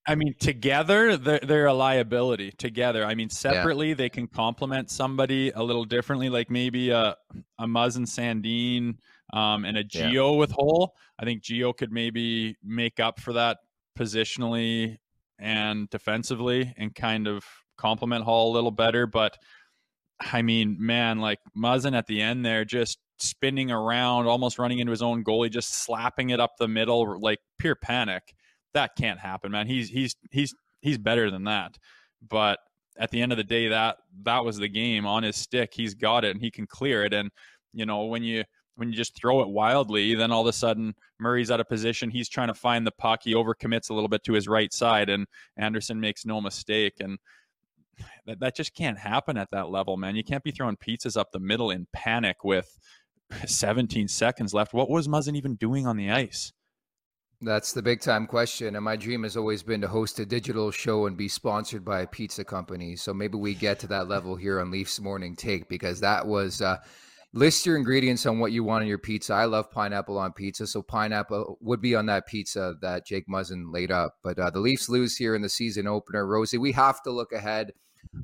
I 0.06 0.16
mean, 0.16 0.34
together 0.40 1.16
they're, 1.16 1.38
they're, 1.38 1.66
a 1.66 1.72
liability. 1.72 2.50
Together, 2.50 3.04
I 3.04 3.14
mean, 3.14 3.30
separately 3.30 3.90
yeah. 3.90 3.94
they 3.94 4.08
can 4.08 4.26
complement 4.26 4.90
somebody 4.90 5.50
a 5.50 5.62
little 5.62 5.84
differently, 5.84 6.28
like 6.30 6.50
maybe 6.50 6.90
a 6.90 7.16
a 7.60 7.66
Muzzin 7.66 8.06
Sandin 8.06 8.96
um, 9.32 9.64
and 9.64 9.76
a 9.76 9.84
Geo 9.84 10.32
yeah. 10.32 10.38
with 10.38 10.50
Hall. 10.52 10.94
I 11.18 11.24
think 11.24 11.42
Geo 11.42 11.72
could 11.72 11.92
maybe 11.92 12.56
make 12.62 13.00
up 13.00 13.20
for 13.20 13.32
that 13.34 13.58
positionally 13.98 14.98
and 15.38 15.88
defensively, 15.90 16.72
and 16.76 16.94
kind 16.94 17.26
of 17.26 17.44
complement 17.76 18.24
Hall 18.24 18.52
a 18.52 18.54
little 18.54 18.70
better, 18.70 19.06
but 19.06 19.36
I 20.32 20.42
mean, 20.42 20.76
man, 20.78 21.18
like 21.18 21.40
Muzzin 21.56 21.96
at 21.96 22.06
the 22.06 22.20
end 22.20 22.44
there, 22.44 22.64
just 22.64 22.98
spinning 23.18 23.70
around, 23.70 24.26
almost 24.26 24.58
running 24.58 24.78
into 24.78 24.90
his 24.90 25.02
own 25.02 25.24
goalie, 25.24 25.50
just 25.50 25.82
slapping 25.84 26.30
it 26.30 26.40
up 26.40 26.52
the 26.58 26.68
middle, 26.68 27.20
like 27.20 27.38
pure 27.58 27.74
panic. 27.74 28.34
That 28.74 28.92
can't 28.96 29.18
happen, 29.18 29.52
man. 29.52 29.66
He's 29.66 29.88
he's 29.88 30.16
he's 30.30 30.54
he's 30.80 30.98
better 30.98 31.30
than 31.30 31.44
that. 31.44 31.76
But 32.26 32.58
at 32.98 33.10
the 33.10 33.20
end 33.20 33.32
of 33.32 33.38
the 33.38 33.44
day, 33.44 33.68
that 33.68 33.96
that 34.22 34.44
was 34.44 34.58
the 34.58 34.68
game 34.68 35.06
on 35.06 35.22
his 35.22 35.36
stick. 35.36 35.72
He's 35.74 35.94
got 35.94 36.24
it 36.24 36.30
and 36.30 36.40
he 36.40 36.50
can 36.50 36.66
clear 36.66 37.04
it. 37.04 37.12
And 37.12 37.30
you 37.72 37.86
know, 37.86 38.04
when 38.04 38.22
you 38.22 38.44
when 38.76 38.90
you 38.90 38.96
just 38.96 39.14
throw 39.14 39.40
it 39.42 39.48
wildly, 39.48 40.14
then 40.14 40.32
all 40.32 40.42
of 40.42 40.46
a 40.46 40.52
sudden 40.52 40.94
Murray's 41.20 41.50
out 41.50 41.60
of 41.60 41.68
position. 41.68 42.10
He's 42.10 42.28
trying 42.28 42.48
to 42.48 42.54
find 42.54 42.86
the 42.86 42.92
puck. 42.92 43.20
He 43.22 43.34
overcommits 43.34 43.90
a 43.90 43.94
little 43.94 44.08
bit 44.08 44.24
to 44.24 44.32
his 44.32 44.48
right 44.48 44.72
side, 44.72 45.08
and 45.08 45.26
Anderson 45.56 46.00
makes 46.00 46.24
no 46.24 46.40
mistake. 46.40 46.94
And 47.00 47.18
that, 48.26 48.40
that 48.40 48.56
just 48.56 48.74
can't 48.74 48.98
happen 48.98 49.36
at 49.36 49.50
that 49.52 49.70
level, 49.70 49.96
man. 49.96 50.16
You 50.16 50.24
can't 50.24 50.44
be 50.44 50.50
throwing 50.50 50.76
pizzas 50.76 51.16
up 51.16 51.32
the 51.32 51.40
middle 51.40 51.70
in 51.70 51.86
panic 51.92 52.44
with 52.44 52.78
17 53.46 54.08
seconds 54.08 54.54
left. 54.54 54.74
What 54.74 54.90
was 54.90 55.08
Muzzin 55.08 55.36
even 55.36 55.56
doing 55.56 55.86
on 55.86 55.96
the 55.96 56.10
ice? 56.10 56.52
That's 57.44 57.72
the 57.72 57.82
big 57.82 58.00
time 58.00 58.28
question. 58.28 58.76
And 58.76 58.84
my 58.84 58.94
dream 58.94 59.24
has 59.24 59.36
always 59.36 59.64
been 59.64 59.80
to 59.80 59.88
host 59.88 60.20
a 60.20 60.26
digital 60.26 60.70
show 60.70 61.06
and 61.06 61.16
be 61.16 61.26
sponsored 61.26 61.84
by 61.84 62.02
a 62.02 62.06
pizza 62.06 62.44
company. 62.44 62.94
So 62.94 63.12
maybe 63.12 63.36
we 63.36 63.54
get 63.54 63.80
to 63.80 63.88
that 63.88 64.06
level 64.06 64.36
here 64.36 64.60
on 64.60 64.70
Leafs 64.70 65.00
Morning 65.00 65.34
Take 65.34 65.68
because 65.68 65.98
that 66.00 66.24
was 66.24 66.62
uh, 66.62 66.76
list 67.34 67.64
your 67.64 67.76
ingredients 67.76 68.26
on 68.26 68.38
what 68.38 68.52
you 68.52 68.62
want 68.62 68.82
on 68.82 68.88
your 68.88 68.98
pizza. 68.98 69.32
I 69.32 69.46
love 69.46 69.70
pineapple 69.70 70.18
on 70.18 70.32
pizza. 70.32 70.66
So 70.66 70.82
pineapple 70.82 71.58
would 71.60 71.80
be 71.80 71.94
on 71.94 72.06
that 72.06 72.26
pizza 72.26 72.74
that 72.82 73.06
Jake 73.06 73.26
Muzzin 73.26 73.72
laid 73.72 73.90
up. 73.90 74.16
But 74.22 74.38
uh, 74.38 74.50
the 74.50 74.60
Leafs 74.60 74.88
lose 74.88 75.16
here 75.16 75.34
in 75.34 75.42
the 75.42 75.48
season 75.48 75.86
opener. 75.86 76.26
Rosie, 76.26 76.58
we 76.58 76.72
have 76.72 77.02
to 77.02 77.10
look 77.10 77.32
ahead. 77.32 77.72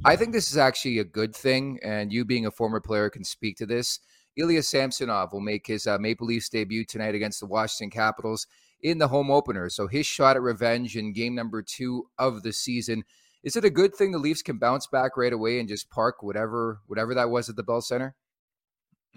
I 0.04 0.16
think 0.16 0.32
this 0.32 0.50
is 0.50 0.58
actually 0.58 0.98
a 0.98 1.04
good 1.04 1.34
thing. 1.34 1.78
And 1.82 2.12
you 2.12 2.24
being 2.24 2.46
a 2.46 2.50
former 2.50 2.80
player 2.80 3.08
can 3.08 3.24
speak 3.24 3.56
to 3.58 3.66
this. 3.66 4.00
Ilya 4.36 4.62
Samsonov 4.62 5.32
will 5.32 5.40
make 5.40 5.66
his 5.66 5.86
uh, 5.86 5.98
Maple 5.98 6.26
Leafs 6.26 6.48
debut 6.48 6.84
tonight 6.84 7.14
against 7.14 7.40
the 7.40 7.46
Washington 7.46 7.90
Capitals 7.90 8.46
in 8.82 8.98
the 8.98 9.08
home 9.08 9.30
opener. 9.30 9.68
So 9.68 9.88
his 9.88 10.06
shot 10.06 10.36
at 10.36 10.42
revenge 10.42 10.96
in 10.96 11.12
game 11.12 11.34
number 11.34 11.62
two 11.62 12.08
of 12.18 12.42
the 12.42 12.52
season. 12.52 13.04
Is 13.42 13.56
it 13.56 13.64
a 13.64 13.70
good 13.70 13.94
thing 13.94 14.12
the 14.12 14.18
Leafs 14.18 14.42
can 14.42 14.58
bounce 14.58 14.86
back 14.86 15.16
right 15.16 15.32
away 15.32 15.58
and 15.58 15.68
just 15.68 15.90
park 15.90 16.22
whatever 16.22 16.80
whatever 16.86 17.14
that 17.14 17.30
was 17.30 17.48
at 17.48 17.56
the 17.56 17.62
Bell 17.62 17.80
Center? 17.80 18.14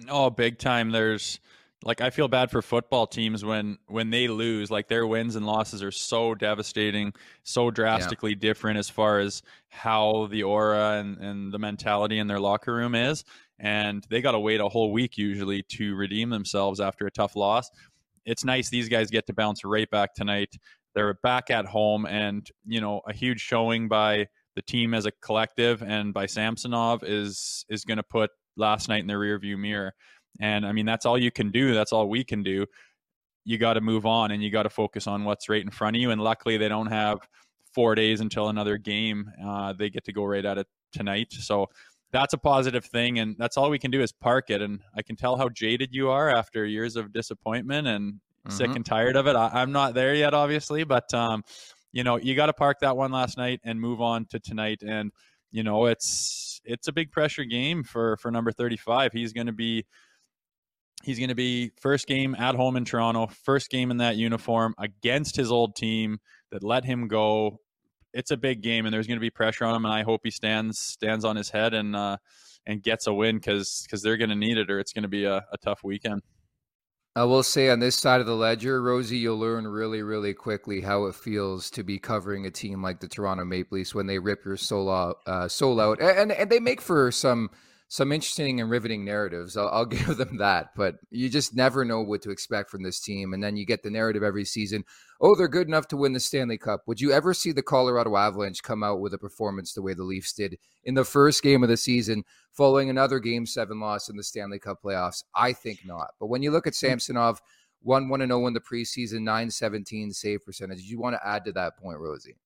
Oh, 0.09 0.29
big 0.29 0.57
time. 0.57 0.91
There's 0.91 1.39
like 1.83 2.01
I 2.01 2.09
feel 2.09 2.27
bad 2.27 2.51
for 2.51 2.61
football 2.61 3.07
teams 3.07 3.43
when 3.43 3.77
when 3.87 4.09
they 4.09 4.27
lose. 4.27 4.71
Like 4.71 4.87
their 4.87 5.07
wins 5.07 5.35
and 5.35 5.45
losses 5.45 5.83
are 5.83 5.91
so 5.91 6.35
devastating, 6.35 7.13
so 7.43 7.71
drastically 7.71 8.31
yeah. 8.31 8.39
different 8.39 8.77
as 8.79 8.89
far 8.89 9.19
as 9.19 9.41
how 9.69 10.27
the 10.31 10.43
aura 10.43 10.99
and, 10.99 11.17
and 11.17 11.53
the 11.53 11.59
mentality 11.59 12.19
in 12.19 12.27
their 12.27 12.39
locker 12.39 12.73
room 12.73 12.95
is. 12.95 13.23
And 13.59 14.03
they 14.09 14.21
got 14.21 14.31
to 14.31 14.39
wait 14.39 14.59
a 14.59 14.67
whole 14.67 14.91
week 14.91 15.19
usually 15.19 15.61
to 15.63 15.93
redeem 15.95 16.31
themselves 16.31 16.79
after 16.79 17.05
a 17.05 17.11
tough 17.11 17.35
loss 17.35 17.69
it's 18.25 18.43
nice 18.43 18.69
these 18.69 18.89
guys 18.89 19.09
get 19.09 19.27
to 19.27 19.33
bounce 19.33 19.63
right 19.63 19.89
back 19.89 20.13
tonight. 20.13 20.55
They're 20.93 21.13
back 21.15 21.49
at 21.49 21.65
home, 21.65 22.05
and 22.05 22.47
you 22.65 22.81
know 22.81 23.01
a 23.07 23.13
huge 23.13 23.41
showing 23.41 23.87
by 23.87 24.27
the 24.55 24.61
team 24.61 24.93
as 24.93 25.05
a 25.05 25.11
collective 25.11 25.81
and 25.81 26.13
by 26.13 26.25
Samsonov 26.25 27.03
is 27.03 27.65
is 27.69 27.85
going 27.85 27.97
to 27.97 28.03
put 28.03 28.31
last 28.55 28.89
night 28.89 29.01
in 29.01 29.07
the 29.07 29.13
rearview 29.13 29.57
mirror. 29.57 29.93
And 30.39 30.65
I 30.65 30.71
mean 30.71 30.85
that's 30.85 31.05
all 31.05 31.17
you 31.17 31.31
can 31.31 31.51
do. 31.51 31.73
That's 31.73 31.93
all 31.93 32.09
we 32.09 32.23
can 32.23 32.43
do. 32.43 32.65
You 33.43 33.57
got 33.57 33.73
to 33.73 33.81
move 33.81 34.05
on 34.05 34.31
and 34.31 34.43
you 34.43 34.51
got 34.51 34.63
to 34.63 34.69
focus 34.69 35.07
on 35.07 35.23
what's 35.23 35.49
right 35.49 35.63
in 35.63 35.71
front 35.71 35.95
of 35.95 36.01
you. 36.01 36.11
And 36.11 36.21
luckily 36.21 36.57
they 36.57 36.69
don't 36.69 36.87
have 36.87 37.19
four 37.73 37.95
days 37.95 38.21
until 38.21 38.49
another 38.49 38.77
game. 38.77 39.31
Uh, 39.43 39.73
they 39.73 39.89
get 39.89 40.05
to 40.05 40.13
go 40.13 40.25
right 40.25 40.45
at 40.45 40.57
it 40.57 40.67
tonight. 40.91 41.33
So 41.33 41.67
that's 42.11 42.33
a 42.33 42.37
positive 42.37 42.85
thing 42.85 43.19
and 43.19 43.35
that's 43.37 43.57
all 43.57 43.69
we 43.69 43.79
can 43.79 43.91
do 43.91 44.01
is 44.01 44.11
park 44.11 44.49
it 44.49 44.61
and 44.61 44.81
i 44.95 45.01
can 45.01 45.15
tell 45.15 45.37
how 45.37 45.49
jaded 45.49 45.89
you 45.93 46.09
are 46.09 46.29
after 46.29 46.65
years 46.65 46.95
of 46.95 47.13
disappointment 47.13 47.87
and 47.87 48.13
mm-hmm. 48.13 48.51
sick 48.51 48.75
and 48.75 48.85
tired 48.85 49.15
of 49.15 49.27
it 49.27 49.35
I, 49.35 49.61
am 49.61 49.71
not 49.71 49.93
there 49.93 50.13
yet 50.13 50.33
obviously 50.33 50.83
but 50.83 51.13
um, 51.13 51.43
you 51.91 52.03
know 52.03 52.17
you 52.17 52.35
got 52.35 52.47
to 52.47 52.53
park 52.53 52.79
that 52.81 52.97
one 52.97 53.11
last 53.11 53.37
night 53.37 53.61
and 53.63 53.79
move 53.79 54.01
on 54.01 54.25
to 54.27 54.39
tonight 54.39 54.81
and 54.85 55.11
you 55.51 55.63
know 55.63 55.85
it's 55.85 56.50
it's 56.63 56.87
a 56.87 56.91
big 56.91 57.11
pressure 57.11 57.43
game 57.43 57.83
for 57.83 58.17
for 58.17 58.31
number 58.31 58.51
35 58.51 59.11
he's 59.13 59.33
going 59.33 59.47
to 59.47 59.53
be 59.53 59.85
he's 61.03 61.17
going 61.17 61.29
to 61.29 61.35
be 61.35 61.71
first 61.79 62.07
game 62.07 62.35
at 62.35 62.55
home 62.55 62.75
in 62.75 62.85
toronto 62.85 63.27
first 63.27 63.69
game 63.69 63.91
in 63.91 63.97
that 63.97 64.15
uniform 64.15 64.73
against 64.77 65.35
his 65.35 65.51
old 65.51 65.75
team 65.75 66.19
that 66.51 66.63
let 66.63 66.85
him 66.85 67.07
go 67.07 67.59
it's 68.13 68.31
a 68.31 68.37
big 68.37 68.61
game, 68.61 68.85
and 68.85 68.93
there's 68.93 69.07
going 69.07 69.17
to 69.17 69.21
be 69.21 69.29
pressure 69.29 69.65
on 69.65 69.75
him. 69.75 69.85
And 69.85 69.93
I 69.93 70.03
hope 70.03 70.21
he 70.23 70.31
stands 70.31 70.79
stands 70.79 71.25
on 71.25 71.35
his 71.35 71.49
head 71.49 71.73
and 71.73 71.95
uh, 71.95 72.17
and 72.65 72.81
gets 72.83 73.07
a 73.07 73.13
win 73.13 73.37
because 73.37 73.83
because 73.83 74.01
they're 74.01 74.17
going 74.17 74.29
to 74.29 74.35
need 74.35 74.57
it, 74.57 74.69
or 74.69 74.79
it's 74.79 74.93
going 74.93 75.03
to 75.03 75.09
be 75.09 75.25
a, 75.25 75.37
a 75.37 75.57
tough 75.63 75.83
weekend. 75.83 76.21
I 77.13 77.25
will 77.25 77.43
say 77.43 77.69
on 77.69 77.79
this 77.79 77.97
side 77.97 78.21
of 78.21 78.25
the 78.25 78.35
ledger, 78.35 78.81
Rosie, 78.81 79.17
you'll 79.17 79.37
learn 79.37 79.67
really, 79.67 80.01
really 80.01 80.33
quickly 80.33 80.79
how 80.79 81.05
it 81.05 81.15
feels 81.15 81.69
to 81.71 81.83
be 81.83 81.99
covering 81.99 82.45
a 82.45 82.51
team 82.51 82.81
like 82.81 83.01
the 83.01 83.07
Toronto 83.09 83.43
Maple 83.43 83.77
Leafs 83.77 83.93
when 83.93 84.07
they 84.07 84.17
rip 84.17 84.45
your 84.45 84.55
soul 84.55 84.89
out, 84.89 85.17
uh, 85.27 85.49
soul 85.49 85.81
out, 85.81 86.01
and 86.01 86.31
and 86.31 86.49
they 86.49 86.59
make 86.59 86.79
for 86.79 87.11
some 87.11 87.49
some 87.91 88.13
interesting 88.13 88.61
and 88.61 88.69
riveting 88.69 89.03
narratives. 89.03 89.57
I'll, 89.57 89.67
I'll, 89.67 89.85
give 89.97 90.15
them 90.15 90.37
that, 90.37 90.69
but 90.77 90.95
you 91.09 91.27
just 91.27 91.53
never 91.53 91.83
know 91.83 91.99
what 91.99 92.21
to 92.21 92.31
expect 92.31 92.69
from 92.69 92.83
this 92.83 93.01
team. 93.01 93.33
And 93.33 93.43
then 93.43 93.57
you 93.57 93.65
get 93.65 93.83
the 93.83 93.89
narrative 93.89 94.23
every 94.23 94.45
season. 94.45 94.85
Oh, 95.19 95.35
they're 95.35 95.49
good 95.49 95.67
enough 95.67 95.89
to 95.89 95.97
win 95.97 96.13
the 96.13 96.19
Stanley 96.21 96.57
Cup. 96.57 96.83
Would 96.87 97.01
you 97.01 97.11
ever 97.11 97.33
see 97.33 97.51
the 97.51 97.61
Colorado 97.61 98.15
Avalanche 98.15 98.63
come 98.63 98.81
out 98.81 99.01
with 99.01 99.13
a 99.13 99.17
performance 99.17 99.73
the 99.73 99.81
way 99.81 99.93
the 99.93 100.05
Leafs 100.05 100.31
did 100.31 100.57
in 100.85 100.93
the 100.93 101.03
first 101.03 101.43
game 101.43 101.63
of 101.63 101.69
the 101.69 101.75
season, 101.75 102.23
following 102.53 102.89
another 102.89 103.19
Game 103.19 103.45
Seven 103.45 103.81
loss 103.81 104.07
in 104.07 104.15
the 104.15 104.23
Stanley 104.23 104.57
Cup 104.57 104.81
playoffs? 104.81 105.25
I 105.35 105.51
think 105.51 105.85
not. 105.85 106.11
But 106.17 106.27
when 106.27 106.41
you 106.41 106.51
look 106.51 106.67
at 106.67 106.73
hmm. 106.73 106.87
Samsonov, 106.87 107.41
one 107.81 108.07
one 108.07 108.25
zero 108.25 108.47
in 108.47 108.53
the 108.53 108.61
preseason, 108.61 109.23
nine 109.23 109.51
seventeen 109.51 110.13
save 110.13 110.45
percentage. 110.45 110.83
You 110.83 110.97
want 110.97 111.17
to 111.17 111.27
add 111.27 111.43
to 111.43 111.51
that 111.53 111.77
point, 111.77 111.99
Rosie? 111.99 112.37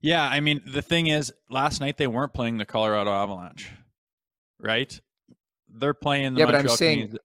Yeah, 0.00 0.24
I 0.24 0.40
mean, 0.40 0.60
the 0.66 0.82
thing 0.82 1.06
is, 1.06 1.32
last 1.48 1.80
night 1.80 1.96
they 1.96 2.06
weren't 2.06 2.32
playing 2.32 2.58
the 2.58 2.64
Colorado 2.64 3.10
Avalanche, 3.10 3.70
right? 4.60 5.00
They're 5.68 5.94
playing 5.94 6.34
the 6.34 6.40
yeah, 6.40 6.46
Montreal 6.46 6.62
but 6.64 6.70
I'm 6.70 6.76
saying, 6.76 7.08
Canadiens. 7.08 7.16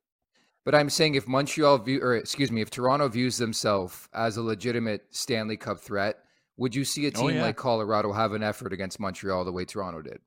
but 0.66 0.76
I'm 0.76 0.90
saying 0.90 1.16
if 1.16 1.28
Montreal 1.28 1.78
view, 1.80 2.02
or 2.02 2.16
excuse 2.16 2.52
me, 2.52 2.62
if 2.62 2.70
Toronto 2.70 3.08
views 3.08 3.38
themselves 3.38 4.08
as 4.14 4.38
a 4.38 4.42
legitimate 4.42 5.06
Stanley 5.12 5.58
Cup 5.58 5.80
threat, 5.80 6.18
would 6.58 6.76
you 6.76 6.84
see 6.84 7.06
a 7.06 7.10
oh, 7.10 7.12
team 7.12 7.26
oh, 7.26 7.30
yeah. 7.30 7.42
like 7.44 7.58
Colorado 7.58 8.12
have 8.12 8.34
an 8.34 8.44
effort 8.44 8.74
against 8.74 9.00
Montreal 9.00 9.46
the 9.46 9.52
way 9.52 9.66
Toronto 9.66 10.02
did? 10.02 10.20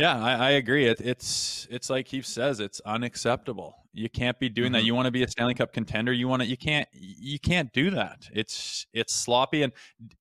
Yeah, 0.00 0.18
I, 0.18 0.32
I 0.32 0.50
agree. 0.52 0.86
It, 0.86 1.02
it's 1.02 1.68
it's 1.70 1.90
like 1.90 2.08
he 2.08 2.22
says, 2.22 2.58
it's 2.58 2.80
unacceptable. 2.86 3.76
You 3.92 4.08
can't 4.08 4.38
be 4.38 4.48
doing 4.48 4.68
mm-hmm. 4.68 4.74
that. 4.74 4.84
You 4.84 4.94
want 4.94 5.06
to 5.06 5.12
be 5.12 5.22
a 5.22 5.28
Stanley 5.28 5.52
Cup 5.52 5.74
contender. 5.74 6.10
You 6.10 6.26
want 6.26 6.40
to. 6.40 6.48
You 6.48 6.56
can't. 6.56 6.88
You 6.94 7.38
can't 7.38 7.70
do 7.74 7.90
that. 7.90 8.28
It's 8.32 8.86
it's 8.94 9.14
sloppy. 9.14 9.62
And 9.62 9.74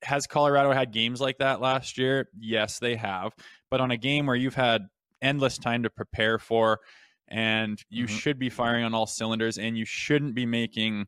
has 0.03 0.27
Colorado 0.27 0.73
had 0.73 0.91
games 0.91 1.21
like 1.21 1.37
that 1.37 1.61
last 1.61 1.97
year? 1.97 2.27
Yes, 2.37 2.79
they 2.79 2.97
have. 2.97 3.33
But 3.71 3.79
on 3.79 3.91
a 3.91 3.95
game 3.97 4.25
where 4.25 4.35
you've 4.35 4.55
had 4.55 4.89
endless 5.21 5.57
time 5.57 5.83
to 5.83 5.89
prepare 5.89 6.39
for, 6.39 6.79
and 7.29 7.81
you 7.89 8.05
mm-hmm. 8.05 8.15
should 8.17 8.37
be 8.37 8.49
firing 8.49 8.83
on 8.83 8.93
all 8.93 9.07
cylinders, 9.07 9.57
and 9.57 9.77
you 9.77 9.85
shouldn't 9.85 10.35
be 10.35 10.45
making 10.45 11.07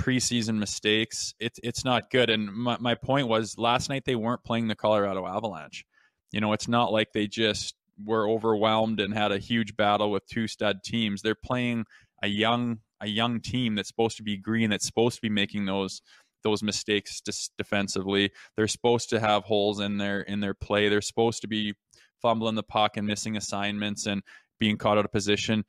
preseason 0.00 0.56
mistakes. 0.56 1.34
It's 1.38 1.60
it's 1.62 1.84
not 1.84 2.08
good. 2.08 2.30
And 2.30 2.50
my, 2.50 2.78
my 2.80 2.94
point 2.94 3.28
was 3.28 3.58
last 3.58 3.90
night 3.90 4.06
they 4.06 4.16
weren't 4.16 4.44
playing 4.44 4.68
the 4.68 4.76
Colorado 4.76 5.26
Avalanche. 5.26 5.84
You 6.32 6.40
know, 6.40 6.54
it's 6.54 6.68
not 6.68 6.90
like 6.90 7.12
they 7.12 7.26
just 7.26 7.74
were 8.04 8.28
overwhelmed 8.28 9.00
and 9.00 9.14
had 9.14 9.32
a 9.32 9.38
huge 9.38 9.76
battle 9.76 10.10
with 10.10 10.26
two 10.26 10.46
stud 10.46 10.82
teams. 10.84 11.22
They're 11.22 11.34
playing 11.34 11.84
a 12.22 12.28
young 12.28 12.78
a 13.00 13.06
young 13.06 13.40
team 13.40 13.74
that's 13.76 13.88
supposed 13.88 14.16
to 14.16 14.22
be 14.22 14.36
green, 14.36 14.70
that's 14.70 14.86
supposed 14.86 15.16
to 15.16 15.22
be 15.22 15.28
making 15.28 15.66
those 15.66 16.02
those 16.44 16.62
mistakes 16.62 17.20
defensively. 17.56 18.30
They're 18.56 18.68
supposed 18.68 19.10
to 19.10 19.20
have 19.20 19.44
holes 19.44 19.80
in 19.80 19.98
their 19.98 20.20
in 20.22 20.40
their 20.40 20.54
play. 20.54 20.88
They're 20.88 21.00
supposed 21.00 21.42
to 21.42 21.48
be 21.48 21.74
fumbling 22.20 22.54
the 22.54 22.62
puck 22.62 22.96
and 22.96 23.06
missing 23.06 23.36
assignments 23.36 24.06
and 24.06 24.22
being 24.58 24.76
caught 24.76 24.98
out 24.98 25.04
of 25.04 25.12
position. 25.12 25.64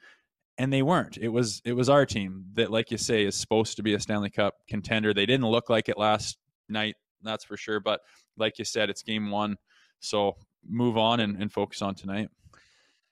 And 0.57 0.74
they 0.74 0.81
weren't. 0.81 1.17
It 1.17 1.29
was 1.29 1.62
it 1.65 1.74
was 1.74 1.89
our 1.89 2.05
team 2.05 2.45
that, 2.53 2.71
like 2.71 2.91
you 2.91 2.98
say, 2.98 3.25
is 3.25 3.36
supposed 3.36 3.77
to 3.77 3.83
be 3.83 3.93
a 3.93 4.00
Stanley 4.00 4.29
Cup 4.29 4.55
contender. 4.67 5.13
They 5.13 5.25
didn't 5.25 5.48
look 5.48 5.69
like 5.69 5.89
it 5.89 5.98
last 5.98 6.38
night, 6.67 6.95
that's 7.24 7.45
for 7.45 7.57
sure. 7.57 7.79
But 7.79 8.01
like 8.38 8.59
you 8.59 8.65
said, 8.65 8.89
it's 8.89 9.03
game 9.03 9.31
one. 9.31 9.57
So 10.01 10.36
move 10.68 10.98
on 10.98 11.20
and, 11.20 11.42
and 11.42 11.51
focus 11.51 11.82
on 11.82 11.96
tonight. 11.96 12.30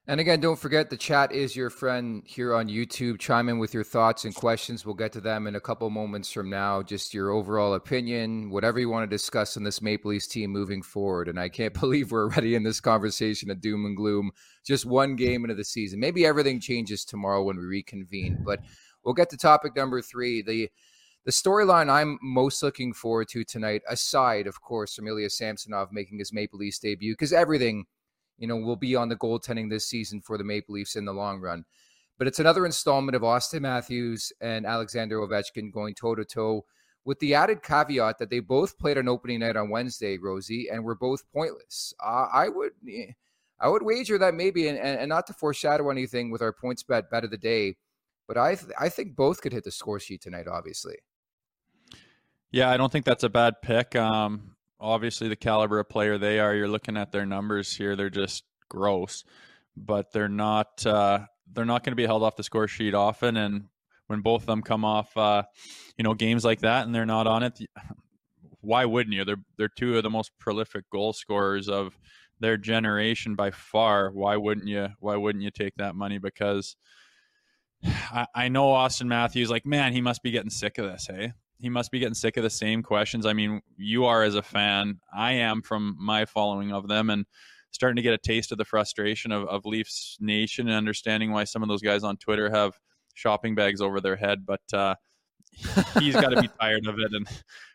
And 0.10 0.22
again, 0.22 0.39
don't 0.39 0.58
forget 0.58 0.89
the 0.89 0.96
chat 0.96 1.34
is 1.34 1.54
your 1.54 1.70
friend 1.70 2.24
here 2.25 2.56
on 2.56 2.70
YouTube. 2.70 3.20
Chime 3.20 3.50
in 3.50 3.60
with 3.60 3.74
your 3.74 3.84
thoughts 3.84 4.24
and 4.24 4.34
questions. 4.34 4.86
We'll 4.86 4.96
get 4.96 5.12
to 5.12 5.22
them 5.22 5.48
in 5.48 5.56
a 5.56 5.60
couple 5.60 5.89
moments 5.89 6.32
from 6.32 6.50
now. 6.50 6.82
Just 6.82 7.13
your 7.13 7.32
overall 7.32 7.74
opinion, 7.74 8.50
whatever 8.50 8.80
you 8.80 8.88
want 8.88 9.04
to 9.04 9.13
discuss 9.13 9.58
on 9.58 9.66
this 9.66 9.82
Maple 9.82 10.12
Leafs 10.12 10.25
team 10.25 10.50
moving 10.50 10.82
forward. 10.82 11.27
And 11.27 11.38
I 11.38 11.50
can't 11.50 11.74
believe 11.80 12.13
we're 12.13 12.24
already 12.24 12.56
in 12.56 12.63
this 12.63 12.80
conversation 12.80 13.51
of 13.51 13.60
doom 13.60 13.86
and 13.86 13.98
gloom. 13.98 14.32
Just 14.66 14.86
one 14.86 15.18
game 15.18 15.44
into 15.44 15.56
the 15.56 15.66
season. 15.66 16.00
Maybe 16.00 16.25
everything 16.25 16.62
changes 16.62 17.04
tomorrow 17.04 17.44
when 17.44 17.58
we 17.58 17.66
reconvene. 17.66 18.38
But 18.46 18.62
we'll 19.04 19.13
get 19.13 19.30
to 19.32 19.38
topic 19.38 19.75
number 19.75 20.01
three. 20.01 20.42
The 20.42 20.70
the 21.27 21.34
storyline 21.34 21.89
I'm 21.89 22.17
most 22.22 22.63
looking 22.63 22.93
forward 22.93 23.27
to 23.34 23.43
tonight, 23.43 23.81
aside, 23.89 24.48
of 24.48 24.62
course, 24.62 24.96
from 24.96 25.10
Ilya 25.10 25.29
Samsonov 25.29 25.91
making 25.91 26.19
his 26.19 26.31
Maple 26.31 26.57
Leafs 26.57 26.79
debut, 26.79 27.12
because 27.12 27.34
everything, 27.34 27.86
you 28.38 28.48
know, 28.48 28.55
will 28.55 28.77
be 28.77 28.96
on 28.96 29.10
the 29.10 29.17
goaltending 29.17 29.69
this 29.69 29.86
season 29.86 30.22
for 30.22 30.38
the 30.38 30.46
Maple 30.46 30.75
Leafs 30.75 30.96
in 30.96 31.03
the 31.03 31.12
long 31.12 31.41
run. 31.41 31.65
But 32.17 32.27
it's 32.27 32.39
another 32.39 32.65
installment 32.65 33.17
of 33.17 33.24
Auston 33.24 33.62
Matthews 33.62 34.31
and 34.39 34.65
Alexander 34.65 35.17
Ovechkin 35.19 35.69
going 35.69 35.96
toe 35.96 36.15
to 36.15 36.24
toe, 36.24 36.63
with 37.03 37.19
the 37.19 37.36
added 37.36 37.62
caveat 37.62 38.19
that 38.19 38.29
they 38.29 38.39
both 38.39 38.77
played 38.77 38.98
an 38.98 39.10
opening 39.10 39.39
night 39.39 39.57
on 39.57 39.69
Wednesday, 39.69 40.17
Rosie, 40.17 40.69
and 40.72 40.81
were 40.81 40.96
both 40.96 41.29
pointless. 41.34 41.93
Uh, 42.01 42.27
I 42.34 42.48
would. 42.48 42.72
I 43.60 43.67
would 43.67 43.84
wager 43.84 44.17
that 44.19 44.34
maybe, 44.34 44.69
and, 44.69 44.77
and 44.77 45.10
not 45.10 45.27
to 45.27 45.34
foreshadow 45.34 45.89
anything 45.89 46.31
with 46.31 46.41
our 46.41 46.53
PointsBet 46.53 47.10
bet 47.10 47.25
of 47.25 47.31
the 47.31 47.38
day, 47.38 47.75
But 48.27 48.38
I 48.38 48.55
th- 48.55 48.72
I 48.79 48.89
think 48.89 49.15
both 49.15 49.41
could 49.41 49.53
hit 49.53 49.63
the 49.63 49.72
score 49.72 50.00
sheet 50.00 50.22
tonight. 50.22 50.48
Obviously. 50.48 50.96
Yeah, 52.51 52.70
I 52.70 52.77
don't 52.77 52.92
think 52.92 53.06
that's 53.06 53.24
a 53.24 53.30
bad 53.30 53.62
pick. 53.62 53.96
Um, 53.96 54.56
obviously, 54.80 55.27
the 55.27 55.36
caliber 55.36 55.80
of 55.80 55.89
player 55.89 56.18
they 56.18 56.39
are, 56.39 56.56
you're 56.56 56.68
looking 56.68 56.98
at 56.98 57.12
their 57.12 57.25
numbers 57.25 57.75
here; 57.75 57.96
they're 57.96 58.10
just 58.10 58.44
gross. 58.70 59.24
But 59.75 60.12
they're 60.12 60.30
not. 60.30 60.86
Uh, 60.86 61.20
they're 61.54 61.66
not 61.66 61.84
going 61.84 61.92
to 61.92 61.98
be 61.98 62.06
held 62.06 62.24
off 62.24 62.36
the 62.36 62.44
score 62.44 62.68
sheet 62.68 62.94
often, 62.94 63.38
and 63.38 63.66
when 64.08 64.22
both 64.22 64.44
of 64.44 64.48
them 64.48 64.62
come 64.62 64.86
off, 64.86 65.16
uh, 65.18 65.44
you 65.98 66.04
know, 66.04 66.13
games 66.13 66.44
like 66.46 66.62
that, 66.62 66.86
and 66.86 66.96
they're 66.96 67.06
not 67.06 67.27
on 67.27 67.44
it, 67.44 67.60
why 68.62 68.86
wouldn't 68.86 69.16
you? 69.16 69.25
They're 69.25 69.44
they're 69.58 69.70
two 69.70 69.98
of 69.98 70.04
the 70.04 70.10
most 70.10 70.32
prolific 70.39 70.89
goal 70.89 71.13
scorers 71.13 71.68
of 71.70 71.98
their 72.39 72.58
generation 72.58 73.36
by 73.36 73.51
far. 73.51 74.10
Why 74.12 74.38
wouldn't 74.38 74.68
you? 74.68 74.89
Why 75.00 75.18
wouldn't 75.18 75.44
you 75.44 75.51
take 75.51 75.75
that 75.77 75.96
money? 75.96 76.18
Because 76.18 76.75
I, 77.86 78.25
I 78.34 78.48
know 78.48 78.68
Auston 78.68 79.08
Matthews, 79.08 79.50
like 79.50 79.66
man, 79.66 79.94
he 79.94 80.01
must 80.01 80.24
be 80.24 80.32
getting 80.32 80.50
sick 80.50 80.77
of 80.77 80.86
this. 80.89 81.08
Hey, 81.08 81.34
he 81.60 81.70
must 81.70 81.92
be 81.92 82.00
getting 82.00 82.14
sick 82.14 82.38
of 82.38 82.44
the 82.44 82.50
same 82.50 82.84
questions. 82.84 83.26
I 83.26 83.34
mean, 83.34 83.62
you 83.78 84.06
are 84.06 84.24
as 84.24 84.36
a 84.36 84.42
fan. 84.42 85.00
I 85.16 85.34
am 85.34 85.62
from 85.62 85.96
my 86.00 86.26
following 86.26 86.72
of 86.72 86.88
them, 86.88 87.10
and 87.10 87.26
starting 87.72 87.96
to 87.96 88.02
get 88.02 88.14
a 88.14 88.18
taste 88.18 88.52
of 88.52 88.58
the 88.58 88.66
frustration 88.66 89.32
of, 89.32 89.48
of 89.48 89.66
Leafs 89.66 90.18
Nation 90.20 90.68
and 90.68 90.76
understanding 90.78 91.32
why 91.32 91.44
some 91.44 91.64
of 91.64 91.70
those 91.70 91.82
guys 91.82 92.04
on 92.04 92.18
Twitter 92.18 92.50
have 92.50 92.78
shopping 93.14 93.56
bags 93.56 93.82
over 93.82 94.00
their 94.00 94.16
head. 94.16 94.46
But 94.46 94.62
uh, 94.74 94.96
he's 96.00 96.16
got 96.16 96.30
to 96.30 96.42
be 96.42 96.50
tired 96.62 96.88
of 96.88 96.96
it, 97.00 97.12
and 97.14 97.28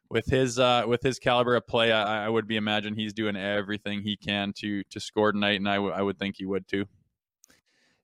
with 0.09 0.27
his 0.27 0.59
uh, 0.59 0.85
with 0.87 1.03
his 1.03 1.19
caliber 1.19 1.57
of 1.57 1.67
play, 1.67 1.91
I, 1.91 2.27
I, 2.27 2.29
would 2.29 2.47
be 2.47 2.57
imagine 2.57 2.95
he's 2.95 3.15
doing 3.15 3.35
everything 3.35 4.03
he 4.03 4.17
can 4.17 4.53
to 4.59 4.83
to 4.91 5.01
score 5.01 5.33
tonight, 5.33 5.57
and 5.57 5.69
I, 5.69 5.77
w- 5.77 5.95
I 5.95 6.03
would 6.03 6.19
think 6.19 6.37
he 6.39 6.45
would 6.45 6.69
too. 6.69 6.87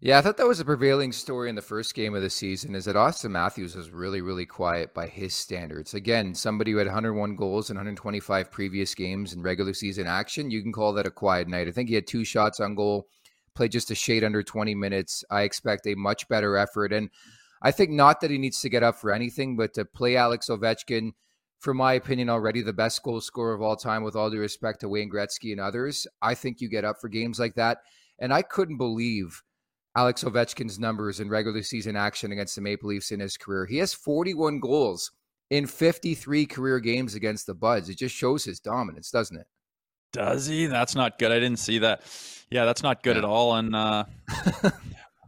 Yeah, 0.00 0.16
I 0.16 0.20
thought 0.20 0.36
that 0.36 0.46
was 0.46 0.60
a 0.60 0.64
prevailing 0.64 1.10
story 1.10 1.48
in 1.48 1.56
the 1.56 1.60
first 1.60 1.92
game 1.92 2.14
of 2.14 2.22
the 2.22 2.30
season 2.30 2.76
is 2.76 2.84
that 2.84 2.94
Auston 2.94 3.32
Matthews 3.32 3.74
was 3.74 3.90
really, 3.90 4.20
really 4.20 4.46
quiet 4.46 4.94
by 4.94 5.08
his 5.08 5.34
standards. 5.34 5.92
Again, 5.92 6.36
somebody 6.36 6.70
who 6.70 6.76
had 6.76 6.86
101 6.86 7.34
goals 7.34 7.68
in 7.68 7.76
125 7.76 8.48
previous 8.52 8.94
games 8.94 9.32
in 9.32 9.42
regular 9.42 9.74
season 9.74 10.06
action, 10.06 10.52
you 10.52 10.62
can 10.62 10.70
call 10.70 10.92
that 10.92 11.06
a 11.06 11.10
quiet 11.10 11.48
night. 11.48 11.66
I 11.66 11.72
think 11.72 11.88
he 11.88 11.96
had 11.96 12.06
two 12.06 12.24
shots 12.24 12.60
on 12.60 12.76
goal, 12.76 13.08
played 13.56 13.72
just 13.72 13.90
a 13.90 13.96
shade 13.96 14.22
under 14.22 14.40
20 14.40 14.72
minutes. 14.76 15.24
I 15.32 15.42
expect 15.42 15.84
a 15.88 15.96
much 15.96 16.28
better 16.28 16.56
effort. 16.56 16.92
And 16.92 17.10
I 17.60 17.72
think 17.72 17.90
not 17.90 18.20
that 18.20 18.30
he 18.30 18.38
needs 18.38 18.60
to 18.60 18.68
get 18.68 18.84
up 18.84 18.94
for 18.94 19.12
anything, 19.12 19.56
but 19.56 19.74
to 19.74 19.84
play 19.84 20.14
Alex 20.14 20.48
Ovechkin, 20.48 21.10
for 21.58 21.74
my 21.74 21.94
opinion, 21.94 22.30
already 22.30 22.62
the 22.62 22.72
best 22.72 23.02
goal 23.02 23.20
scorer 23.20 23.52
of 23.52 23.62
all 23.62 23.74
time, 23.74 24.04
with 24.04 24.14
all 24.14 24.30
due 24.30 24.38
respect 24.38 24.78
to 24.82 24.88
Wayne 24.88 25.10
Gretzky 25.10 25.50
and 25.50 25.60
others. 25.60 26.06
I 26.22 26.36
think 26.36 26.60
you 26.60 26.68
get 26.68 26.84
up 26.84 27.00
for 27.00 27.08
games 27.08 27.40
like 27.40 27.56
that. 27.56 27.78
And 28.20 28.32
I 28.32 28.42
couldn't 28.42 28.78
believe 28.78 29.42
Alex 29.98 30.22
Ovechkin's 30.22 30.78
numbers 30.78 31.18
in 31.18 31.28
regular 31.28 31.60
season 31.60 31.96
action 31.96 32.30
against 32.30 32.54
the 32.54 32.60
Maple 32.60 32.88
Leafs 32.88 33.10
in 33.10 33.18
his 33.18 33.36
career. 33.36 33.66
He 33.66 33.78
has 33.78 33.92
41 33.92 34.60
goals 34.60 35.10
in 35.50 35.66
53 35.66 36.46
career 36.46 36.78
games 36.78 37.16
against 37.16 37.48
the 37.48 37.54
Buds. 37.54 37.88
It 37.88 37.98
just 37.98 38.14
shows 38.14 38.44
his 38.44 38.60
dominance, 38.60 39.10
doesn't 39.10 39.36
it? 39.36 39.48
Does 40.12 40.46
he? 40.46 40.66
That's 40.66 40.94
not 40.94 41.18
good. 41.18 41.32
I 41.32 41.40
didn't 41.40 41.58
see 41.58 41.80
that. 41.80 42.02
Yeah, 42.48 42.64
that's 42.64 42.84
not 42.84 43.02
good 43.02 43.16
yeah. 43.16 43.22
at 43.22 43.24
all. 43.24 43.56
And 43.56 43.74
uh, 43.74 44.04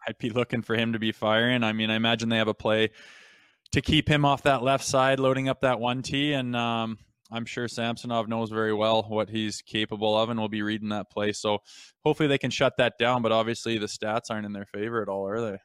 I'd 0.07 0.19
be 0.21 0.31
looking 0.31 0.63
for 0.63 0.77
him 0.77 0.93
to 0.93 1.01
be 1.01 1.11
firing. 1.11 1.65
I 1.65 1.73
mean, 1.73 1.91
I 1.91 1.97
imagine 1.97 2.29
they 2.29 2.39
have 2.39 2.47
a 2.47 2.55
play 2.55 2.91
to 3.73 3.81
keep 3.81 4.09
him 4.09 4.25
off 4.25 4.45
that 4.45 4.63
left 4.63 4.85
side, 4.85 5.19
loading 5.19 5.49
up 5.49 5.63
that 5.63 5.81
one 5.81 6.03
T, 6.03 6.33
and 6.33 6.55
um, 6.55 6.97
I'm 7.31 7.45
sure 7.45 7.69
Samsonov 7.69 8.29
knows 8.29 8.51
very 8.51 8.75
well 8.75 9.03
what 9.03 9.31
he's 9.31 9.63
capable 9.63 10.17
of 10.17 10.31
and 10.31 10.39
will 10.39 10.49
be 10.49 10.63
reading 10.63 10.89
that 10.91 11.11
play. 11.11 11.33
So 11.33 11.59
hopefully 12.05 12.29
they 12.29 12.39
can 12.39 12.51
shut 12.51 12.77
that 12.79 12.99
down. 12.99 13.23
But 13.23 13.33
obviously 13.33 13.79
the 13.79 13.87
stats 13.87 14.31
aren't 14.31 14.47
in 14.47 14.53
their 14.53 14.67
favor 14.67 15.03
at 15.03 15.09
all, 15.09 15.27
are 15.29 15.41
they? 15.41 15.59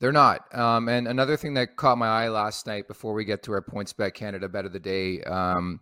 They're 0.00 0.12
not. 0.12 0.54
Um, 0.54 0.88
and 0.88 1.08
another 1.08 1.36
thing 1.36 1.54
that 1.54 1.76
caught 1.76 1.98
my 1.98 2.08
eye 2.08 2.28
last 2.28 2.66
night 2.66 2.86
before 2.86 3.14
we 3.14 3.24
get 3.24 3.42
to 3.44 3.52
our 3.52 3.62
PointsBet 3.62 4.14
Canada 4.14 4.48
bet 4.48 4.66
of 4.66 4.72
the 4.72 4.80
day, 4.80 5.22
um, 5.22 5.80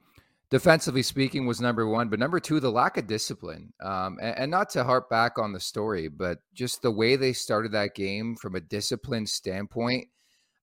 defensively 0.51 1.03
speaking, 1.03 1.47
was 1.47 1.61
number 1.61 1.89
one. 1.89 2.09
But 2.09 2.21
number 2.21 2.39
two, 2.39 2.61
the 2.61 2.71
lack 2.71 2.97
of 2.97 3.09
discipline. 3.09 3.73
Um, 3.83 4.19
and, 4.23 4.39
and 4.39 4.51
not 4.51 4.71
to 4.71 4.85
harp 4.85 5.11
back 5.11 5.39
on 5.39 5.53
the 5.53 5.59
story, 5.59 6.09
but 6.09 6.39
just 6.55 6.83
the 6.83 6.93
way 6.93 7.17
they 7.17 7.33
started 7.33 7.73
that 7.73 7.97
game 7.97 8.37
from 8.37 8.55
a 8.55 8.61
discipline 8.61 9.27
standpoint 9.27 10.07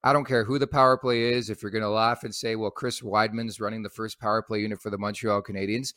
I 0.03 0.13
don't 0.13 0.25
care 0.25 0.43
who 0.43 0.57
the 0.57 0.67
power 0.67 0.97
play 0.97 1.33
is. 1.33 1.49
If 1.49 1.61
you're 1.61 1.71
going 1.71 1.83
to 1.83 1.89
laugh 1.89 2.23
and 2.23 2.33
say, 2.33 2.55
well, 2.55 2.71
Chris 2.71 3.01
Wideman's 3.01 3.59
running 3.59 3.83
the 3.83 3.89
first 3.89 4.19
power 4.19 4.41
play 4.41 4.59
unit 4.59 4.81
for 4.81 4.89
the 4.89 4.97
Montreal 4.97 5.43
Canadiens, 5.43 5.93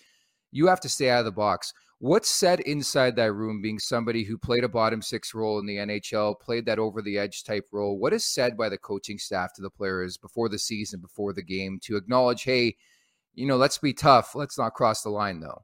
you 0.52 0.66
have 0.66 0.80
to 0.80 0.88
stay 0.88 1.10
out 1.10 1.20
of 1.20 1.24
the 1.24 1.32
box. 1.32 1.72
What's 1.98 2.28
said 2.28 2.60
inside 2.60 3.16
that 3.16 3.32
room, 3.32 3.62
being 3.62 3.78
somebody 3.78 4.24
who 4.24 4.36
played 4.36 4.62
a 4.62 4.68
bottom 4.68 5.00
six 5.00 5.32
role 5.32 5.58
in 5.58 5.64
the 5.64 5.76
NHL, 5.76 6.38
played 6.38 6.66
that 6.66 6.78
over 6.78 7.00
the 7.00 7.16
edge 7.16 7.44
type 7.44 7.66
role? 7.72 7.98
What 7.98 8.12
is 8.12 8.26
said 8.26 8.58
by 8.58 8.68
the 8.68 8.76
coaching 8.76 9.18
staff 9.18 9.54
to 9.54 9.62
the 9.62 9.70
players 9.70 10.18
before 10.18 10.50
the 10.50 10.58
season, 10.58 11.00
before 11.00 11.32
the 11.32 11.42
game 11.42 11.78
to 11.84 11.96
acknowledge, 11.96 12.42
hey, 12.42 12.76
you 13.34 13.46
know, 13.46 13.56
let's 13.56 13.78
be 13.78 13.94
tough. 13.94 14.34
Let's 14.34 14.58
not 14.58 14.74
cross 14.74 15.02
the 15.02 15.08
line, 15.08 15.40
though. 15.40 15.62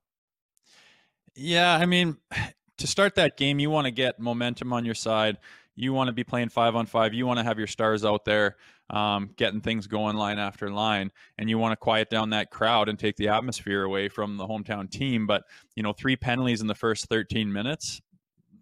Yeah. 1.34 1.74
I 1.74 1.84
mean, 1.84 2.16
to 2.78 2.86
start 2.86 3.16
that 3.16 3.36
game, 3.36 3.58
you 3.58 3.68
want 3.68 3.84
to 3.84 3.90
get 3.90 4.18
momentum 4.18 4.72
on 4.72 4.86
your 4.86 4.94
side 4.94 5.36
you 5.76 5.92
want 5.92 6.08
to 6.08 6.12
be 6.12 6.24
playing 6.24 6.48
five 6.48 6.76
on 6.76 6.86
five. 6.86 7.14
You 7.14 7.26
want 7.26 7.38
to 7.38 7.44
have 7.44 7.58
your 7.58 7.66
stars 7.66 8.04
out 8.04 8.24
there 8.24 8.56
um, 8.90 9.30
getting 9.36 9.60
things 9.60 9.86
going 9.86 10.16
line 10.16 10.38
after 10.38 10.70
line, 10.70 11.10
and 11.38 11.48
you 11.48 11.58
want 11.58 11.72
to 11.72 11.76
quiet 11.76 12.10
down 12.10 12.30
that 12.30 12.50
crowd 12.50 12.88
and 12.88 12.98
take 12.98 13.16
the 13.16 13.28
atmosphere 13.28 13.84
away 13.84 14.08
from 14.08 14.36
the 14.36 14.46
hometown 14.46 14.90
team. 14.90 15.26
But 15.26 15.44
you 15.76 15.82
know, 15.82 15.92
three 15.92 16.16
penalties 16.16 16.60
in 16.60 16.66
the 16.66 16.74
first 16.74 17.06
13 17.06 17.52
minutes 17.52 18.00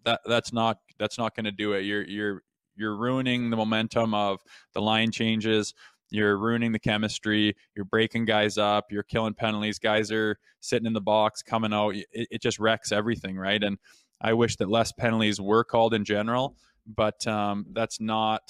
that 0.05 0.21
that's 0.27 0.53
not 0.53 0.79
that's 0.99 1.19
not 1.19 1.35
going 1.35 1.45
to 1.45 1.53
do 1.53 1.73
it. 1.73 1.83
You're 1.83 2.05
you're 2.05 2.43
you're 2.77 2.97
ruining 2.97 3.51
the 3.51 3.57
momentum 3.57 4.15
of 4.15 4.41
the 4.73 4.81
line 4.81 5.11
changes. 5.11 5.75
You're 6.11 6.39
ruining 6.39 6.73
the 6.73 6.79
chemistry. 6.79 7.55
You're 7.75 7.85
breaking 7.85 8.25
guys 8.25 8.57
up. 8.57 8.87
You're 8.91 9.03
killing 9.03 9.35
penalties. 9.35 9.79
Guys 9.79 10.11
are 10.11 10.39
sitting 10.61 10.87
in 10.87 10.95
the 10.95 11.01
box, 11.01 11.43
coming 11.43 11.73
out. 11.73 11.95
It, 11.95 12.07
it 12.13 12.43
just 12.43 12.59
wrecks 12.59 12.93
everything, 12.93 13.37
right? 13.37 13.63
And 13.63 13.77
I 14.21 14.33
wish 14.33 14.57
that 14.57 14.71
less 14.71 14.91
penalties 14.91 15.41
were 15.41 15.65
called 15.65 15.93
in 15.93 16.05
general 16.05 16.57
but 16.89 17.27
um, 17.27 17.67
that's 17.73 18.01
not 18.01 18.43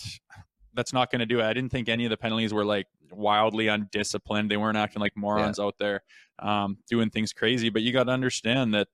that's 0.75 0.93
not 0.93 1.11
going 1.11 1.21
to 1.21 1.27
do 1.27 1.41
it. 1.41 1.45
I 1.45 1.53
didn't 1.53 1.71
think 1.71 1.89
any 1.89 2.05
of 2.05 2.11
the 2.11 2.17
penalties 2.17 2.55
were 2.55 2.65
like 2.65 2.87
wildly 3.11 3.69
undisciplined. 3.69 4.51
They 4.51 4.57
weren't 4.57 4.77
acting 4.77 5.01
like 5.01 5.17
morons 5.17 5.59
yeah. 5.59 5.65
out 5.65 5.75
there 5.79 6.03
um, 6.39 6.79
doing 6.89 7.11
things 7.11 7.33
crazy. 7.33 7.69
But 7.69 7.83
you 7.83 7.93
got 7.93 8.05
to 8.05 8.13
understand 8.13 8.75
that 8.75 8.89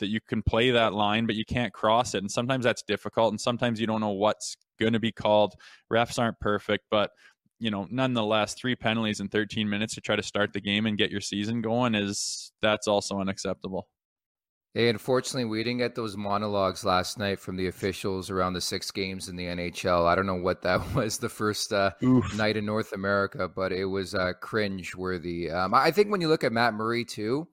that 0.00 0.08
you 0.08 0.20
can 0.26 0.42
play 0.42 0.72
that 0.72 0.92
line, 0.92 1.26
but 1.26 1.36
you 1.36 1.44
can't 1.44 1.72
cross 1.72 2.14
it. 2.14 2.18
And 2.18 2.30
sometimes 2.30 2.64
that's 2.64 2.82
difficult, 2.82 3.32
and 3.32 3.40
sometimes 3.40 3.80
you 3.80 3.86
don't 3.86 4.00
know 4.00 4.10
what's 4.10 4.56
going 4.80 4.94
to 4.94 5.00
be 5.00 5.12
called. 5.12 5.54
Refs 5.92 6.18
aren't 6.18 6.40
perfect, 6.40 6.84
but 6.90 7.10
you 7.60 7.70
know, 7.70 7.86
nonetheless, 7.90 8.54
three 8.54 8.74
penalties 8.74 9.20
in 9.20 9.28
13 9.28 9.68
minutes 9.68 9.94
to 9.94 10.00
try 10.00 10.16
to 10.16 10.22
start 10.22 10.52
the 10.52 10.60
game 10.60 10.86
and 10.86 10.98
get 10.98 11.12
your 11.12 11.20
season 11.20 11.62
going 11.62 11.94
is 11.94 12.52
that's 12.60 12.88
also 12.88 13.20
unacceptable. 13.20 13.86
Hey, 14.74 14.88
unfortunately, 14.88 15.44
we 15.44 15.62
didn't 15.62 15.80
get 15.80 15.94
those 15.94 16.16
monologues 16.16 16.82
last 16.82 17.18
night 17.18 17.38
from 17.40 17.56
the 17.56 17.66
officials 17.66 18.30
around 18.30 18.54
the 18.54 18.60
six 18.62 18.90
games 18.90 19.28
in 19.28 19.36
the 19.36 19.44
NHL. 19.44 20.06
I 20.06 20.14
don't 20.14 20.26
know 20.26 20.36
what 20.36 20.62
that 20.62 20.80
was 20.94 21.18
the 21.18 21.28
first 21.28 21.74
uh, 21.74 21.90
night 22.36 22.56
in 22.56 22.64
North 22.64 22.94
America, 22.94 23.48
but 23.48 23.70
it 23.70 23.84
was 23.84 24.14
uh, 24.14 24.32
cringe 24.40 24.94
worthy. 24.94 25.50
Um, 25.50 25.74
I 25.74 25.90
think 25.90 26.10
when 26.10 26.22
you 26.22 26.28
look 26.28 26.42
at 26.42 26.54
Matt 26.54 26.72
Murray, 26.72 27.04
too, 27.04 27.48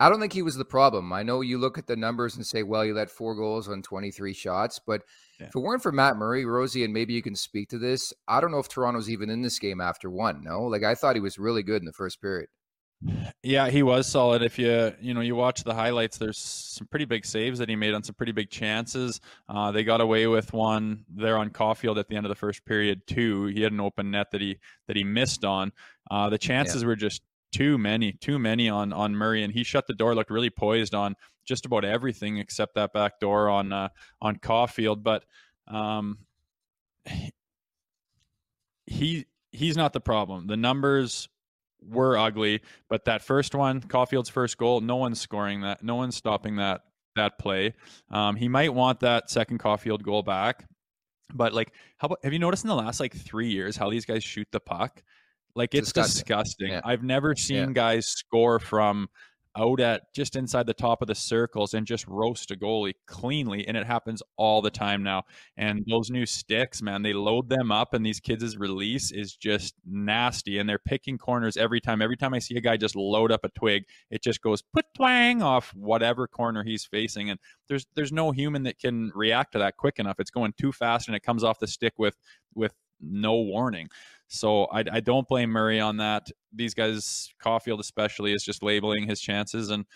I 0.00 0.08
don't 0.08 0.18
think 0.18 0.32
he 0.32 0.42
was 0.42 0.56
the 0.56 0.64
problem. 0.64 1.12
I 1.12 1.22
know 1.22 1.42
you 1.42 1.58
look 1.58 1.78
at 1.78 1.86
the 1.86 1.94
numbers 1.94 2.34
and 2.34 2.44
say, 2.44 2.64
well, 2.64 2.84
you 2.84 2.92
let 2.92 3.08
four 3.08 3.36
goals 3.36 3.68
on 3.68 3.80
23 3.80 4.34
shots, 4.34 4.80
but 4.84 5.02
yeah. 5.38 5.46
if 5.46 5.54
it 5.54 5.60
weren't 5.60 5.82
for 5.82 5.92
Matt 5.92 6.16
Murray, 6.16 6.44
Rosie, 6.44 6.82
and 6.82 6.92
maybe 6.92 7.14
you 7.14 7.22
can 7.22 7.36
speak 7.36 7.68
to 7.68 7.78
this, 7.78 8.12
I 8.26 8.40
don't 8.40 8.50
know 8.50 8.58
if 8.58 8.68
Toronto's 8.68 9.10
even 9.10 9.30
in 9.30 9.42
this 9.42 9.60
game 9.60 9.80
after 9.80 10.10
one. 10.10 10.42
No, 10.42 10.62
like 10.62 10.82
I 10.82 10.96
thought 10.96 11.14
he 11.14 11.20
was 11.20 11.38
really 11.38 11.62
good 11.62 11.82
in 11.82 11.86
the 11.86 11.92
first 11.92 12.20
period. 12.20 12.48
Yeah, 13.44 13.70
he 13.70 13.84
was 13.84 14.08
solid. 14.08 14.42
If 14.42 14.58
you 14.58 14.92
you 15.00 15.14
know 15.14 15.20
you 15.20 15.36
watch 15.36 15.62
the 15.62 15.74
highlights, 15.74 16.18
there's 16.18 16.38
some 16.38 16.88
pretty 16.88 17.04
big 17.04 17.24
saves 17.24 17.60
that 17.60 17.68
he 17.68 17.76
made 17.76 17.94
on 17.94 18.02
some 18.02 18.16
pretty 18.16 18.32
big 18.32 18.50
chances. 18.50 19.20
Uh, 19.48 19.70
they 19.70 19.84
got 19.84 20.00
away 20.00 20.26
with 20.26 20.52
one 20.52 21.04
there 21.08 21.38
on 21.38 21.50
Caufield 21.50 21.98
at 21.98 22.08
the 22.08 22.16
end 22.16 22.26
of 22.26 22.30
the 22.30 22.36
first 22.36 22.64
period 22.64 23.06
too. 23.06 23.46
He 23.46 23.62
had 23.62 23.72
an 23.72 23.80
open 23.80 24.10
net 24.10 24.32
that 24.32 24.40
he 24.40 24.58
that 24.88 24.96
he 24.96 25.04
missed 25.04 25.44
on. 25.44 25.72
Uh, 26.10 26.28
the 26.28 26.38
chances 26.38 26.82
yeah. 26.82 26.88
were 26.88 26.96
just 26.96 27.22
too 27.52 27.78
many, 27.78 28.12
too 28.12 28.38
many 28.38 28.68
on 28.68 28.92
on 28.92 29.14
Murray, 29.14 29.44
and 29.44 29.52
he 29.52 29.62
shut 29.62 29.86
the 29.86 29.94
door. 29.94 30.14
Looked 30.16 30.30
really 30.30 30.50
poised 30.50 30.94
on 30.94 31.14
just 31.44 31.66
about 31.66 31.84
everything 31.84 32.38
except 32.38 32.74
that 32.74 32.92
back 32.92 33.20
door 33.20 33.48
on 33.48 33.72
uh, 33.72 33.90
on 34.20 34.36
Caufield. 34.36 35.04
But 35.04 35.24
um, 35.68 36.18
he 38.86 39.26
he's 39.52 39.76
not 39.76 39.92
the 39.92 40.00
problem. 40.00 40.48
The 40.48 40.56
numbers 40.56 41.28
were 41.86 42.16
ugly. 42.16 42.62
But 42.88 43.04
that 43.06 43.22
first 43.22 43.54
one, 43.54 43.80
Caufield's 43.80 44.28
first 44.28 44.56
goal, 44.58 44.80
no 44.80 44.96
one's 44.96 45.20
scoring 45.20 45.62
that. 45.62 45.82
No 45.82 45.96
one's 45.96 46.16
stopping 46.16 46.56
that 46.56 46.82
that 47.16 47.38
play. 47.38 47.74
Um, 48.10 48.36
he 48.36 48.48
might 48.48 48.72
want 48.72 49.00
that 49.00 49.30
second 49.30 49.58
Caufield 49.58 50.02
goal 50.02 50.22
back. 50.22 50.64
But 51.34 51.52
like, 51.52 51.72
how 51.98 52.06
about 52.06 52.20
have 52.22 52.32
you 52.32 52.38
noticed 52.38 52.64
in 52.64 52.68
the 52.68 52.76
last 52.76 53.00
like 53.00 53.14
three 53.14 53.48
years 53.48 53.76
how 53.76 53.90
these 53.90 54.06
guys 54.06 54.24
shoot 54.24 54.48
the 54.50 54.60
puck? 54.60 55.02
Like 55.54 55.74
it's 55.74 55.92
disgusting. 55.92 56.20
disgusting. 56.20 56.70
Yeah. 56.70 56.80
I've 56.84 57.02
never 57.02 57.34
seen 57.34 57.56
yeah. 57.56 57.72
guys 57.72 58.06
score 58.06 58.58
from 58.58 59.08
out 59.56 59.80
at 59.80 60.12
just 60.14 60.36
inside 60.36 60.66
the 60.66 60.74
top 60.74 61.02
of 61.02 61.08
the 61.08 61.14
circles 61.14 61.74
and 61.74 61.86
just 61.86 62.06
roast 62.06 62.50
a 62.50 62.56
goalie 62.56 62.94
cleanly. 63.06 63.66
And 63.66 63.76
it 63.76 63.86
happens 63.86 64.22
all 64.36 64.62
the 64.62 64.70
time 64.70 65.02
now. 65.02 65.24
And 65.56 65.80
mm-hmm. 65.80 65.90
those 65.90 66.10
new 66.10 66.26
sticks, 66.26 66.82
man, 66.82 67.02
they 67.02 67.12
load 67.12 67.48
them 67.48 67.72
up, 67.72 67.94
and 67.94 68.04
these 68.04 68.20
kids' 68.20 68.56
release 68.56 69.10
is 69.10 69.36
just 69.36 69.74
nasty. 69.86 70.58
And 70.58 70.68
they're 70.68 70.78
picking 70.78 71.18
corners 71.18 71.56
every 71.56 71.80
time. 71.80 72.02
Every 72.02 72.16
time 72.16 72.34
I 72.34 72.38
see 72.38 72.56
a 72.56 72.60
guy 72.60 72.76
just 72.76 72.96
load 72.96 73.32
up 73.32 73.44
a 73.44 73.48
twig, 73.50 73.84
it 74.10 74.22
just 74.22 74.42
goes 74.42 74.62
put 74.62 74.86
twang 74.94 75.42
off 75.42 75.72
whatever 75.74 76.26
corner 76.26 76.64
he's 76.64 76.84
facing. 76.84 77.30
And 77.30 77.38
there's 77.68 77.86
there's 77.94 78.12
no 78.12 78.30
human 78.30 78.64
that 78.64 78.78
can 78.78 79.12
react 79.14 79.52
to 79.52 79.58
that 79.58 79.76
quick 79.76 79.98
enough. 79.98 80.16
It's 80.18 80.30
going 80.30 80.54
too 80.58 80.72
fast 80.72 81.08
and 81.08 81.16
it 81.16 81.22
comes 81.22 81.44
off 81.44 81.58
the 81.58 81.66
stick 81.66 81.94
with 81.98 82.16
with 82.54 82.74
no 83.00 83.34
warning. 83.34 83.88
So 84.28 84.64
I, 84.66 84.84
I 84.92 85.00
don't 85.00 85.26
blame 85.26 85.50
Murray 85.50 85.80
on 85.80 85.96
that. 85.98 86.28
These 86.54 86.74
guys, 86.74 87.30
Caufield 87.42 87.80
especially, 87.80 88.32
is 88.32 88.42
just 88.44 88.62
labeling 88.62 89.08
his 89.08 89.20
chances 89.20 89.70
and 89.70 89.86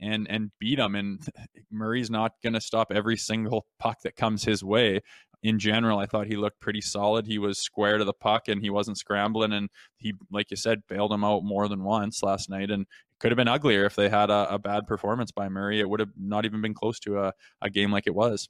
and 0.00 0.26
and 0.30 0.50
beat 0.58 0.78
him. 0.78 0.94
And 0.94 1.20
Murray's 1.70 2.10
not 2.10 2.32
going 2.42 2.52
to 2.52 2.60
stop 2.60 2.92
every 2.92 3.16
single 3.16 3.66
puck 3.78 4.02
that 4.02 4.16
comes 4.16 4.44
his 4.44 4.62
way. 4.62 5.00
In 5.42 5.58
general, 5.58 5.98
I 5.98 6.06
thought 6.06 6.26
he 6.26 6.36
looked 6.36 6.60
pretty 6.60 6.80
solid. 6.80 7.26
He 7.26 7.38
was 7.38 7.58
square 7.58 7.98
to 7.98 8.04
the 8.04 8.14
puck 8.14 8.48
and 8.48 8.62
he 8.62 8.70
wasn't 8.70 8.96
scrambling. 8.96 9.52
And 9.52 9.68
he, 9.98 10.14
like 10.30 10.50
you 10.50 10.56
said, 10.56 10.82
bailed 10.88 11.12
him 11.12 11.22
out 11.22 11.44
more 11.44 11.68
than 11.68 11.84
once 11.84 12.22
last 12.22 12.48
night. 12.48 12.70
And 12.70 12.82
it 12.82 13.18
could 13.20 13.30
have 13.30 13.36
been 13.36 13.48
uglier 13.48 13.84
if 13.84 13.94
they 13.94 14.08
had 14.08 14.30
a, 14.30 14.54
a 14.54 14.58
bad 14.58 14.86
performance 14.86 15.32
by 15.32 15.50
Murray. 15.50 15.80
It 15.80 15.90
would 15.90 16.00
have 16.00 16.12
not 16.16 16.46
even 16.46 16.62
been 16.62 16.72
close 16.72 16.98
to 17.00 17.18
a, 17.18 17.32
a 17.60 17.68
game 17.68 17.92
like 17.92 18.06
it 18.06 18.14
was. 18.14 18.48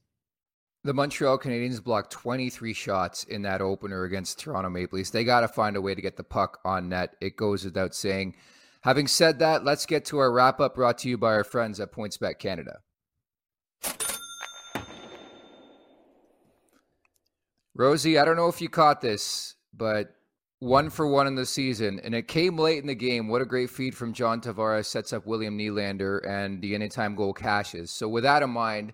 The 0.84 0.92
Montreal 0.92 1.38
Canadiens 1.38 1.82
blocked 1.82 2.10
23 2.10 2.74
shots 2.74 3.24
in 3.24 3.40
that 3.40 3.62
opener 3.62 4.04
against 4.04 4.38
Toronto 4.38 4.68
Maple 4.68 4.98
Leafs. 4.98 5.08
They 5.08 5.24
got 5.24 5.40
to 5.40 5.48
find 5.48 5.76
a 5.76 5.80
way 5.80 5.94
to 5.94 6.02
get 6.02 6.18
the 6.18 6.24
puck 6.24 6.60
on 6.62 6.90
net. 6.90 7.16
It 7.22 7.36
goes 7.36 7.64
without 7.64 7.94
saying. 7.94 8.34
Having 8.82 9.06
said 9.06 9.38
that, 9.38 9.64
let's 9.64 9.86
get 9.86 10.04
to 10.06 10.18
our 10.18 10.30
wrap 10.30 10.60
up 10.60 10.74
brought 10.74 10.98
to 10.98 11.08
you 11.08 11.16
by 11.16 11.32
our 11.32 11.42
friends 11.42 11.80
at 11.80 11.90
PointsBet 11.90 12.38
Canada. 12.38 12.80
Rosie, 17.74 18.18
I 18.18 18.26
don't 18.26 18.36
know 18.36 18.48
if 18.48 18.60
you 18.60 18.68
caught 18.68 19.00
this, 19.00 19.54
but 19.72 20.14
one 20.58 20.90
for 20.90 21.06
one 21.06 21.26
in 21.26 21.34
the 21.34 21.46
season, 21.46 21.98
and 22.04 22.14
it 22.14 22.28
came 22.28 22.58
late 22.58 22.82
in 22.82 22.86
the 22.86 22.94
game. 22.94 23.28
What 23.28 23.40
a 23.40 23.46
great 23.46 23.70
feed 23.70 23.96
from 23.96 24.12
John 24.12 24.42
Tavares 24.42 24.84
sets 24.84 25.14
up 25.14 25.26
William 25.26 25.56
Nylander, 25.56 26.20
and 26.28 26.60
the 26.60 26.74
anytime 26.74 27.14
goal 27.14 27.32
cashes. 27.32 27.90
So, 27.90 28.06
with 28.06 28.24
that 28.24 28.42
in 28.42 28.50
mind, 28.50 28.92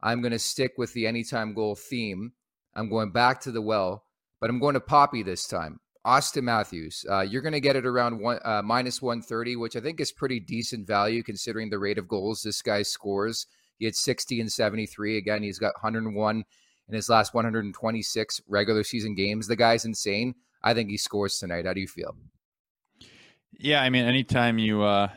I'm 0.00 0.20
going 0.20 0.32
to 0.32 0.38
stick 0.38 0.72
with 0.76 0.92
the 0.92 1.06
anytime 1.06 1.54
goal 1.54 1.74
theme. 1.74 2.32
I'm 2.74 2.88
going 2.88 3.10
back 3.10 3.40
to 3.42 3.52
the 3.52 3.62
well, 3.62 4.04
but 4.40 4.50
I'm 4.50 4.60
going 4.60 4.74
to 4.74 4.80
Poppy 4.80 5.22
this 5.22 5.46
time. 5.46 5.80
Auston 6.06 6.44
Matthews, 6.44 7.04
uh, 7.10 7.20
you're 7.20 7.42
going 7.42 7.52
to 7.52 7.60
get 7.60 7.76
it 7.76 7.84
around 7.84 8.18
one, 8.18 8.38
uh, 8.44 8.62
minus 8.62 9.02
130, 9.02 9.56
which 9.56 9.76
I 9.76 9.80
think 9.80 10.00
is 10.00 10.12
pretty 10.12 10.40
decent 10.40 10.86
value 10.86 11.22
considering 11.22 11.68
the 11.68 11.78
rate 11.78 11.98
of 11.98 12.08
goals 12.08 12.42
this 12.42 12.62
guy 12.62 12.82
scores. 12.82 13.46
He 13.78 13.84
had 13.84 13.94
60 13.94 14.40
and 14.40 14.50
73. 14.50 15.18
Again, 15.18 15.42
he's 15.42 15.58
got 15.58 15.74
101 15.74 16.44
in 16.88 16.94
his 16.94 17.08
last 17.08 17.34
126 17.34 18.40
regular 18.48 18.84
season 18.84 19.14
games. 19.14 19.46
The 19.46 19.56
guy's 19.56 19.84
insane. 19.84 20.34
I 20.62 20.72
think 20.72 20.90
he 20.90 20.96
scores 20.96 21.38
tonight. 21.38 21.66
How 21.66 21.72
do 21.72 21.80
you 21.80 21.88
feel? 21.88 22.16
Yeah, 23.58 23.82
I 23.82 23.90
mean, 23.90 24.04
anytime 24.04 24.58
you 24.58 24.82
uh, 24.82 25.08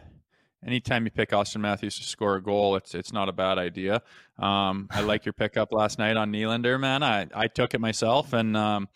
anytime 0.66 1.06
you 1.06 1.12
pick 1.12 1.32
Auston 1.32 1.62
Matthews 1.62 1.98
to 1.98 2.04
score 2.04 2.36
a 2.36 2.44
goal, 2.44 2.76
it's 2.76 2.94
it's 2.96 3.14
not 3.14 3.30
a 3.30 3.34
bad 3.34 3.58
idea. 3.58 4.02
Um, 4.38 4.88
I 4.92 5.02
like 5.02 5.26
your 5.26 5.34
pickup 5.34 5.72
last 5.72 6.00
night 6.00 6.18
on 6.18 6.32
Nylander, 6.32 6.80
man. 6.80 7.04
I, 7.04 7.28
I 7.34 7.48
took 7.48 7.74
it 7.74 7.82
myself 7.82 8.34
and 8.34 8.56
um, 8.58 8.90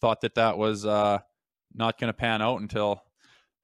thought 0.00 0.20
that 0.22 0.34
that 0.36 0.58
was 0.58 0.84
uh, 0.86 1.18
not 1.74 1.98
going 1.98 2.08
to 2.08 2.14
pan 2.14 2.42
out 2.42 2.60
until 2.60 3.02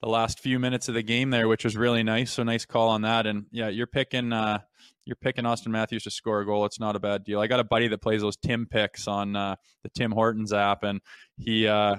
the 0.00 0.08
last 0.08 0.40
few 0.40 0.58
minutes 0.58 0.88
of 0.88 0.94
the 0.94 1.02
game 1.02 1.30
there, 1.30 1.48
which 1.48 1.64
was 1.64 1.76
really 1.76 2.02
nice. 2.02 2.32
So 2.32 2.42
nice 2.42 2.66
call 2.66 2.88
on 2.90 3.02
that. 3.02 3.26
And 3.26 3.46
yeah, 3.50 3.68
you're 3.68 3.86
picking 3.86 4.32
uh, 4.32 4.58
you're 5.04 5.16
picking 5.16 5.44
Auston 5.44 5.68
Matthews 5.68 6.04
to 6.04 6.10
score 6.10 6.40
a 6.40 6.46
goal. 6.46 6.64
It's 6.64 6.80
not 6.80 6.96
a 6.96 7.00
bad 7.00 7.24
deal. 7.24 7.40
I 7.40 7.46
got 7.46 7.60
a 7.60 7.64
buddy 7.64 7.88
that 7.88 8.02
plays 8.02 8.22
those 8.22 8.36
Tim 8.36 8.66
picks 8.66 9.06
on 9.06 9.36
uh, 9.36 9.56
the 9.82 9.88
Tim 9.90 10.12
Hortons 10.12 10.52
app, 10.52 10.82
and 10.82 11.00
he 11.36 11.66
uh, 11.66 11.96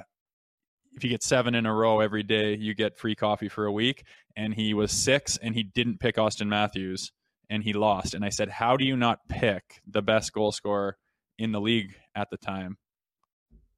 if 0.96 1.04
you 1.04 1.10
get 1.10 1.24
seven 1.24 1.56
in 1.56 1.66
a 1.66 1.74
row 1.74 2.00
every 2.00 2.24
day, 2.24 2.56
you 2.56 2.74
get 2.74 2.98
free 2.98 3.16
coffee 3.16 3.50
for 3.50 3.66
a 3.66 3.72
week. 3.72 4.04
And 4.36 4.54
he 4.54 4.74
was 4.74 4.92
six 4.92 5.38
and 5.38 5.54
he 5.54 5.64
didn't 5.64 6.00
pick 6.00 6.16
Auston 6.16 6.48
Matthews 6.48 7.12
and 7.50 7.64
he 7.64 7.74
lost. 7.74 8.14
And 8.14 8.24
I 8.24 8.30
said, 8.30 8.50
How 8.50 8.78
do 8.78 8.86
you 8.86 8.96
not 8.96 9.20
pick 9.28 9.82
the 9.88 10.02
best 10.02 10.34
goal 10.34 10.52
scorer 10.52 10.98
in 11.38 11.52
the 11.52 11.62
league 11.62 11.96
at 12.16 12.30
the 12.30 12.38
time 12.38 12.78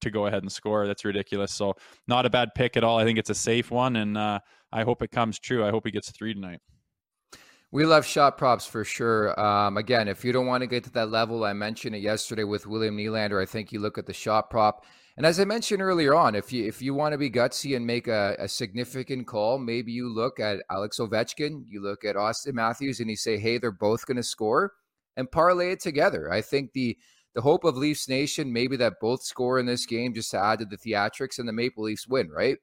to 0.02 0.12
go 0.12 0.28
ahead 0.28 0.44
and 0.44 0.52
score? 0.52 0.86
That's 0.86 1.06
ridiculous. 1.06 1.54
So, 1.54 1.76
not 2.08 2.26
a 2.26 2.30
bad 2.30 2.50
pick 2.56 2.78
at 2.78 2.84
all. 2.84 3.00
I 3.00 3.04
think 3.04 3.18
it's 3.18 3.30
a 3.30 3.36
safe 3.36 3.72
one. 3.72 3.96
And 3.96 4.18
uh, 4.18 4.40
I 4.72 4.84
hope 4.84 5.02
it 5.02 5.12
comes 5.12 5.40
true. 5.40 5.66
I 5.66 5.72
hope 5.72 5.86
he 5.86 5.92
gets 5.92 6.12
three 6.12 6.34
tonight. 6.34 6.60
We 7.72 7.86
love 7.86 8.06
shot 8.06 8.38
props 8.38 8.66
for 8.66 8.86
sure. 8.86 9.38
Um, 9.38 9.76
again, 9.76 10.08
if 10.08 10.24
you 10.24 10.32
don't 10.32 10.46
want 10.46 10.62
to 10.62 10.68
get 10.68 10.86
to 10.86 10.92
that 10.92 11.10
level, 11.10 11.44
I 11.44 11.52
mentioned 11.52 11.96
it 11.96 12.00
yesterday 12.00 12.46
with 12.46 12.66
William 12.66 12.96
Nylander. 12.96 13.42
I 13.42 13.46
think 13.46 13.74
you 13.74 13.80
look 13.80 13.98
at 13.98 14.06
the 14.06 14.14
shot 14.14 14.50
prop 14.50 14.86
and 15.18 15.26
as 15.26 15.40
I 15.40 15.46
mentioned 15.46 15.82
earlier 15.82 16.14
on, 16.14 16.36
if 16.36 16.54
you 16.54 16.66
if 16.66 16.80
you 16.80 16.94
want 16.94 17.14
to 17.14 17.18
be 17.18 17.30
gutsy 17.30 17.76
and 17.76 17.86
make 17.86 18.08
a, 18.08 18.36
a, 18.38 18.48
significant 18.48 19.26
call, 19.26 19.58
maybe 19.58 19.92
you 19.92 20.14
look 20.14 20.40
at 20.40 20.64
Alex 20.70 21.00
Ovechkin, 21.00 21.64
you 21.68 21.82
look 21.82 22.06
at 22.06 22.16
Auston 22.16 22.54
Matthews, 22.54 23.00
and 23.00 23.10
you 23.10 23.16
say, 23.16 23.40
"Hey, 23.40 23.58
they're 23.58 23.72
both 23.72 24.06
going 24.06 24.18
to 24.18 24.24
score," 24.24 24.74
and 25.16 25.32
parlay 25.32 25.72
it 25.72 25.80
together. 25.80 26.32
I 26.32 26.42
think 26.42 26.74
the 26.74 26.96
the 27.34 27.42
hope 27.42 27.64
of 27.64 27.76
Leafs 27.76 28.08
Nation 28.08 28.54
maybe 28.54 28.78
that 28.78 29.00
both 29.02 29.24
score 29.24 29.60
in 29.60 29.66
this 29.66 29.88
game 29.88 30.14
just 30.14 30.32
to 30.32 30.40
add 30.40 30.60
to 30.60 30.66
the 30.66 30.78
theatrics 30.78 31.40
and 31.40 31.48
the 31.48 31.54
Maple 31.54 31.84
Leafs 31.84 32.08
win, 32.08 32.30
right? 32.30 32.58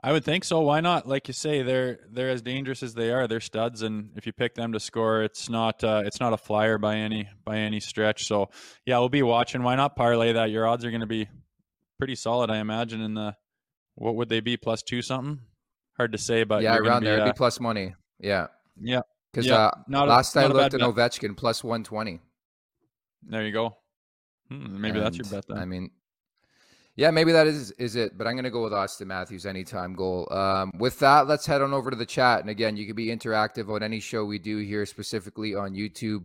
I 0.00 0.12
would 0.12 0.24
think 0.24 0.44
so. 0.44 0.60
Why 0.60 0.80
not? 0.80 1.08
Like 1.08 1.26
you 1.26 1.34
say, 1.34 1.62
they're 1.62 1.98
they're 2.10 2.30
as 2.30 2.40
dangerous 2.40 2.84
as 2.84 2.94
they 2.94 3.10
are. 3.10 3.26
They're 3.26 3.40
studs, 3.40 3.82
and 3.82 4.10
if 4.16 4.26
you 4.26 4.32
pick 4.32 4.54
them 4.54 4.72
to 4.72 4.80
score, 4.80 5.22
it's 5.22 5.48
not 5.48 5.82
uh, 5.82 6.02
it's 6.04 6.20
not 6.20 6.32
a 6.32 6.36
flyer 6.36 6.78
by 6.78 6.96
any 6.96 7.28
by 7.44 7.58
any 7.58 7.80
stretch. 7.80 8.26
So 8.26 8.50
yeah, 8.86 8.98
we'll 8.98 9.08
be 9.08 9.22
watching. 9.22 9.62
Why 9.62 9.74
not 9.74 9.96
parlay 9.96 10.34
that? 10.34 10.50
Your 10.50 10.68
odds 10.68 10.84
are 10.84 10.90
going 10.90 11.00
to 11.00 11.06
be 11.06 11.28
pretty 11.98 12.14
solid, 12.14 12.48
I 12.48 12.58
imagine. 12.58 13.00
In 13.00 13.14
the 13.14 13.34
what 13.96 14.14
would 14.14 14.28
they 14.28 14.40
be? 14.40 14.56
Plus 14.56 14.82
two 14.82 15.02
something? 15.02 15.40
Hard 15.96 16.12
to 16.12 16.18
say, 16.18 16.44
but 16.44 16.62
yeah, 16.62 16.76
around 16.76 17.00
be, 17.00 17.06
there, 17.06 17.22
uh, 17.22 17.24
be 17.24 17.32
plus 17.32 17.58
money. 17.58 17.96
Yeah, 18.20 18.46
yeah. 18.80 19.00
Because 19.32 19.46
yeah, 19.46 19.72
uh, 19.92 20.06
last 20.06 20.36
a, 20.36 20.40
I 20.40 20.46
looked 20.46 20.74
at 20.74 20.80
Ovechkin 20.80 21.36
plus 21.36 21.64
one 21.64 21.82
twenty. 21.82 22.20
There 23.24 23.44
you 23.44 23.52
go. 23.52 23.76
Hmm, 24.48 24.80
maybe 24.80 24.98
and, 24.98 25.06
that's 25.06 25.18
your 25.18 25.26
bet 25.28 25.48
then. 25.48 25.58
I 25.58 25.64
mean, 25.64 25.90
yeah, 26.98 27.12
maybe 27.12 27.30
that 27.30 27.46
is 27.46 27.70
is 27.78 27.94
it. 27.94 28.18
But 28.18 28.26
I'm 28.26 28.34
going 28.34 28.42
to 28.42 28.50
go 28.50 28.64
with 28.64 28.72
Auston 28.72 29.06
Matthews 29.06 29.46
anytime 29.46 29.94
goal. 29.94 30.26
Um, 30.32 30.72
with 30.80 30.98
that, 30.98 31.28
let's 31.28 31.46
head 31.46 31.62
on 31.62 31.72
over 31.72 31.90
to 31.90 31.96
the 31.96 32.04
chat. 32.04 32.40
And 32.40 32.50
again, 32.50 32.76
you 32.76 32.86
can 32.86 32.96
be 32.96 33.06
interactive 33.06 33.72
on 33.72 33.84
any 33.84 34.00
show 34.00 34.24
we 34.24 34.40
do 34.40 34.58
here, 34.58 34.84
specifically 34.84 35.54
on 35.54 35.74
YouTube. 35.74 36.24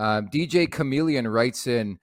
Um, 0.00 0.28
DJ 0.28 0.68
Chameleon 0.70 1.28
writes 1.28 1.68
in. 1.68 2.00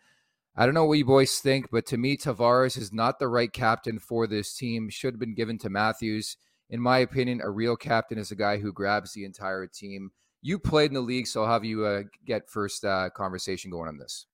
I 0.56 0.66
don't 0.66 0.74
know 0.74 0.86
what 0.86 0.98
you 0.98 1.06
boys 1.06 1.38
think, 1.38 1.68
but 1.70 1.86
to 1.88 1.98
me, 1.98 2.16
Tavares 2.16 2.78
is 2.78 2.94
not 2.94 3.20
the 3.20 3.28
right 3.28 3.52
captain 3.52 4.00
for 4.00 4.26
this 4.26 4.56
team. 4.56 4.90
Should 4.90 5.14
have 5.14 5.20
been 5.20 5.36
given 5.36 5.58
to 5.60 5.70
Matthews. 5.70 6.38
In 6.70 6.80
my 6.80 7.00
opinion, 7.00 7.42
a 7.44 7.50
real 7.50 7.76
captain 7.76 8.18
is 8.18 8.32
a 8.32 8.36
guy 8.36 8.58
who 8.58 8.72
grabs 8.72 9.12
the 9.12 9.26
entire 9.26 9.68
team. 9.68 10.12
You 10.42 10.60
played 10.60 10.92
in 10.92 10.96
the 10.96 11.02
league, 11.02 11.28
so 11.28 11.44
I'll 11.44 11.52
have 11.52 11.66
you 11.66 11.86
uh, 11.86 12.04
get 12.26 12.50
first 12.50 12.86
uh, 12.86 13.10
conversation 13.10 13.70
going 13.70 13.90
on 13.90 13.98
this 13.98 14.26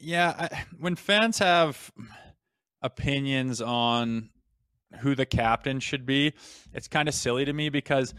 yeah, 0.00 0.34
I, 0.38 0.64
when 0.78 0.96
fans 0.96 1.38
have 1.38 1.90
opinions 2.82 3.60
on 3.60 4.30
who 5.00 5.14
the 5.14 5.26
captain 5.26 5.80
should 5.80 6.06
be, 6.06 6.32
it's 6.72 6.88
kind 6.88 7.08
of 7.08 7.14
silly 7.14 7.44
to 7.44 7.52
me 7.52 7.68
because 7.68 8.14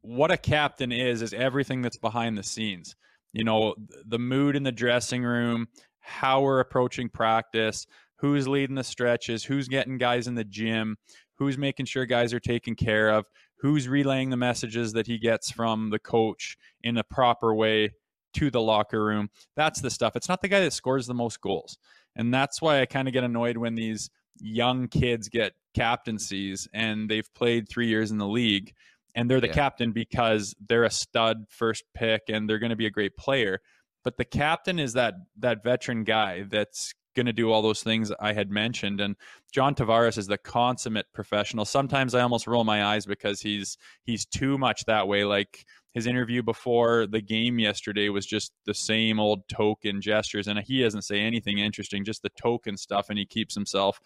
what 0.00 0.30
a 0.30 0.36
captain 0.36 0.92
is 0.92 1.22
is 1.22 1.32
everything 1.32 1.82
that's 1.82 1.98
behind 1.98 2.36
the 2.36 2.42
scenes. 2.42 2.96
You 3.32 3.44
know, 3.44 3.74
the 4.06 4.18
mood 4.18 4.56
in 4.56 4.62
the 4.62 4.72
dressing 4.72 5.22
room, 5.22 5.68
how 6.00 6.40
we're 6.40 6.60
approaching 6.60 7.08
practice, 7.08 7.86
who's 8.16 8.48
leading 8.48 8.76
the 8.76 8.84
stretches, 8.84 9.44
who's 9.44 9.68
getting 9.68 9.98
guys 9.98 10.26
in 10.26 10.34
the 10.34 10.44
gym, 10.44 10.96
who's 11.34 11.58
making 11.58 11.86
sure 11.86 12.06
guys 12.06 12.32
are 12.32 12.40
taken 12.40 12.74
care 12.74 13.10
of, 13.10 13.26
who's 13.60 13.86
relaying 13.86 14.30
the 14.30 14.36
messages 14.36 14.92
that 14.94 15.06
he 15.06 15.18
gets 15.18 15.50
from 15.50 15.90
the 15.90 15.98
coach 15.98 16.56
in 16.82 16.96
a 16.96 17.04
proper 17.04 17.54
way 17.54 17.90
to 18.38 18.50
the 18.50 18.60
locker 18.60 19.04
room. 19.04 19.30
That's 19.56 19.80
the 19.80 19.90
stuff. 19.90 20.16
It's 20.16 20.28
not 20.28 20.42
the 20.42 20.48
guy 20.48 20.60
that 20.60 20.72
scores 20.72 21.06
the 21.06 21.14
most 21.14 21.40
goals. 21.40 21.78
And 22.16 22.32
that's 22.32 22.62
why 22.62 22.80
I 22.80 22.86
kind 22.86 23.08
of 23.08 23.14
get 23.14 23.24
annoyed 23.24 23.56
when 23.56 23.74
these 23.74 24.10
young 24.40 24.88
kids 24.88 25.28
get 25.28 25.54
captaincies 25.74 26.68
and 26.72 27.08
they've 27.08 27.32
played 27.34 27.68
three 27.68 27.88
years 27.88 28.10
in 28.10 28.18
the 28.18 28.26
league 28.26 28.74
and 29.14 29.30
they're 29.30 29.40
the 29.40 29.48
yeah. 29.48 29.52
captain 29.52 29.92
because 29.92 30.54
they're 30.68 30.84
a 30.84 30.90
stud 30.90 31.46
first 31.48 31.84
pick 31.94 32.22
and 32.28 32.48
they're 32.48 32.58
going 32.58 32.70
to 32.70 32.76
be 32.76 32.86
a 32.86 32.90
great 32.90 33.16
player. 33.16 33.60
But 34.04 34.16
the 34.16 34.24
captain 34.24 34.78
is 34.78 34.92
that 34.92 35.14
that 35.38 35.64
veteran 35.64 36.04
guy 36.04 36.44
that's 36.48 36.94
going 37.18 37.26
to 37.26 37.32
do 37.32 37.50
all 37.50 37.62
those 37.62 37.82
things 37.82 38.12
I 38.20 38.32
had 38.32 38.50
mentioned. 38.50 39.00
And 39.00 39.16
John 39.52 39.74
Tavares 39.74 40.16
is 40.16 40.28
the 40.28 40.38
consummate 40.38 41.06
professional. 41.12 41.64
Sometimes 41.64 42.14
I 42.14 42.22
almost 42.22 42.46
roll 42.46 42.64
my 42.64 42.84
eyes 42.84 43.04
because 43.06 43.40
he's 43.40 43.76
he's 44.04 44.24
too 44.24 44.56
much 44.56 44.84
that 44.86 45.08
way. 45.08 45.24
Like 45.24 45.64
his 45.92 46.06
interview 46.06 46.42
before 46.42 47.06
the 47.06 47.20
game 47.20 47.58
yesterday 47.58 48.08
was 48.08 48.24
just 48.24 48.52
the 48.66 48.74
same 48.74 49.18
old 49.18 49.48
token 49.48 50.00
gestures, 50.00 50.46
and 50.46 50.58
he 50.60 50.82
doesn't 50.82 51.02
say 51.02 51.20
anything 51.20 51.58
interesting, 51.58 52.04
just 52.04 52.22
the 52.22 52.30
token 52.40 52.76
stuff, 52.76 53.10
and 53.10 53.18
he 53.18 53.26
keeps 53.26 53.54
himself 53.54 54.00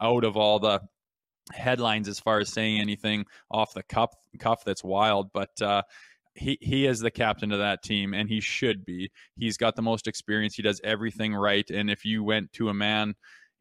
out 0.00 0.24
of 0.24 0.36
all 0.36 0.58
the 0.58 0.80
headlines 1.52 2.08
as 2.08 2.18
far 2.18 2.40
as 2.40 2.50
saying 2.50 2.80
anything 2.80 3.26
off 3.50 3.74
the 3.74 3.82
cuff 3.82 4.10
cuff 4.38 4.64
that's 4.64 4.82
wild, 4.82 5.30
but 5.32 5.60
uh, 5.60 5.82
he 6.34 6.58
he 6.60 6.86
is 6.86 7.00
the 7.00 7.10
captain 7.10 7.52
of 7.52 7.58
that 7.58 7.82
team, 7.82 8.14
and 8.14 8.28
he 8.28 8.40
should 8.40 8.84
be. 8.84 9.10
He's 9.36 9.56
got 9.56 9.76
the 9.76 9.82
most 9.82 10.06
experience. 10.06 10.54
He 10.54 10.62
does 10.62 10.80
everything 10.84 11.34
right. 11.34 11.68
And 11.70 11.90
if 11.90 12.04
you 12.04 12.24
went 12.24 12.52
to 12.54 12.68
a 12.68 12.74
man 12.74 13.14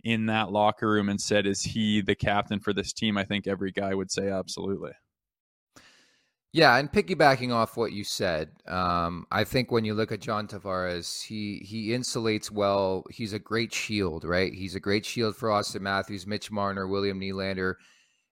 in 0.04 0.26
that 0.28 0.52
locker 0.52 0.90
room 0.90 1.10
and 1.10 1.20
said, 1.22 1.46
"Is 1.46 1.62
he 1.62 2.02
the 2.02 2.16
captain 2.16 2.60
for 2.60 2.74
this 2.74 2.94
team?" 2.94 3.18
I 3.18 3.24
think 3.26 3.48
every 3.48 3.72
guy 3.72 3.94
would 3.94 4.12
say 4.12 4.30
absolutely. 4.30 4.92
Yeah, 6.56 6.78
and 6.78 6.92
piggybacking 6.92 7.52
off 7.52 7.78
what 7.78 7.94
you 7.94 8.04
said, 8.04 8.52
um, 8.68 9.26
I 9.32 9.44
think 9.44 9.72
when 9.72 9.86
you 9.86 9.96
look 9.96 10.12
at 10.12 10.22
John 10.22 10.48
Tavares, 10.48 11.24
he 11.24 11.58
he 11.66 11.90
insulates 11.90 12.52
well. 12.52 13.06
He's 13.10 13.34
a 13.34 13.40
great 13.40 13.74
shield, 13.74 14.24
right? 14.24 14.54
He's 14.54 14.76
a 14.76 14.80
great 14.80 15.04
shield 15.04 15.36
for 15.36 15.50
Auston 15.50 15.82
Matthews, 15.82 16.28
Mitch 16.28 16.52
Marner, 16.52 16.88
William 16.88 17.20
Nylander. 17.20 17.76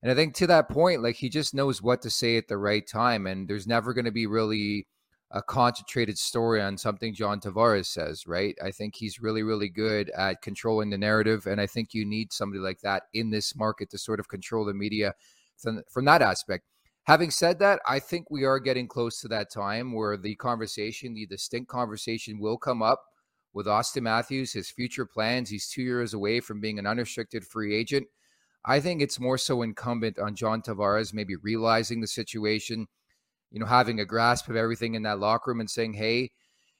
And 0.01 0.11
I 0.11 0.15
think 0.15 0.33
to 0.35 0.47
that 0.47 0.69
point, 0.69 1.03
like 1.03 1.15
he 1.15 1.29
just 1.29 1.53
knows 1.53 1.81
what 1.81 2.01
to 2.01 2.09
say 2.09 2.37
at 2.37 2.47
the 2.47 2.57
right 2.57 2.85
time. 2.85 3.27
And 3.27 3.47
there's 3.47 3.67
never 3.67 3.93
going 3.93 4.05
to 4.05 4.11
be 4.11 4.25
really 4.25 4.87
a 5.29 5.41
concentrated 5.41 6.17
story 6.17 6.61
on 6.61 6.77
something 6.77 7.13
John 7.13 7.39
Tavares 7.39 7.85
says, 7.85 8.27
right? 8.27 8.55
I 8.63 8.71
think 8.71 8.95
he's 8.95 9.21
really, 9.21 9.43
really 9.43 9.69
good 9.69 10.09
at 10.09 10.41
controlling 10.41 10.89
the 10.89 10.97
narrative. 10.97 11.45
And 11.45 11.61
I 11.61 11.67
think 11.67 11.93
you 11.93 12.05
need 12.05 12.33
somebody 12.33 12.59
like 12.59 12.81
that 12.81 13.03
in 13.13 13.29
this 13.29 13.55
market 13.55 13.89
to 13.91 13.97
sort 13.97 14.19
of 14.19 14.27
control 14.27 14.65
the 14.65 14.73
media 14.73 15.13
from, 15.57 15.83
from 15.89 16.05
that 16.05 16.21
aspect. 16.21 16.65
Having 17.03 17.31
said 17.31 17.59
that, 17.59 17.79
I 17.87 17.99
think 17.99 18.29
we 18.29 18.43
are 18.43 18.59
getting 18.59 18.87
close 18.87 19.21
to 19.21 19.27
that 19.29 19.51
time 19.51 19.93
where 19.93 20.17
the 20.17 20.35
conversation, 20.35 21.13
the 21.13 21.25
distinct 21.25 21.69
conversation, 21.69 22.39
will 22.39 22.57
come 22.57 22.81
up 22.81 23.01
with 23.53 23.65
Auston 23.65 24.03
Matthews, 24.03 24.53
his 24.53 24.69
future 24.69 25.05
plans. 25.05 25.49
He's 25.49 25.67
two 25.67 25.81
years 25.81 26.13
away 26.13 26.39
from 26.39 26.59
being 26.59 26.77
an 26.77 26.85
unrestricted 26.85 27.45
free 27.45 27.75
agent. 27.75 28.07
I 28.65 28.79
think 28.79 29.01
it's 29.01 29.19
more 29.19 29.37
so 29.37 29.61
incumbent 29.61 30.19
on 30.19 30.35
John 30.35 30.61
Tavares 30.61 31.13
maybe 31.13 31.35
realizing 31.35 32.01
the 32.01 32.07
situation, 32.07 32.87
you 33.51 33.59
know, 33.59 33.65
having 33.65 33.99
a 33.99 34.05
grasp 34.05 34.49
of 34.49 34.55
everything 34.55 34.93
in 34.93 35.03
that 35.03 35.19
locker 35.19 35.51
room 35.51 35.59
and 35.59 35.69
saying, 35.69 35.93
hey, 35.93 36.31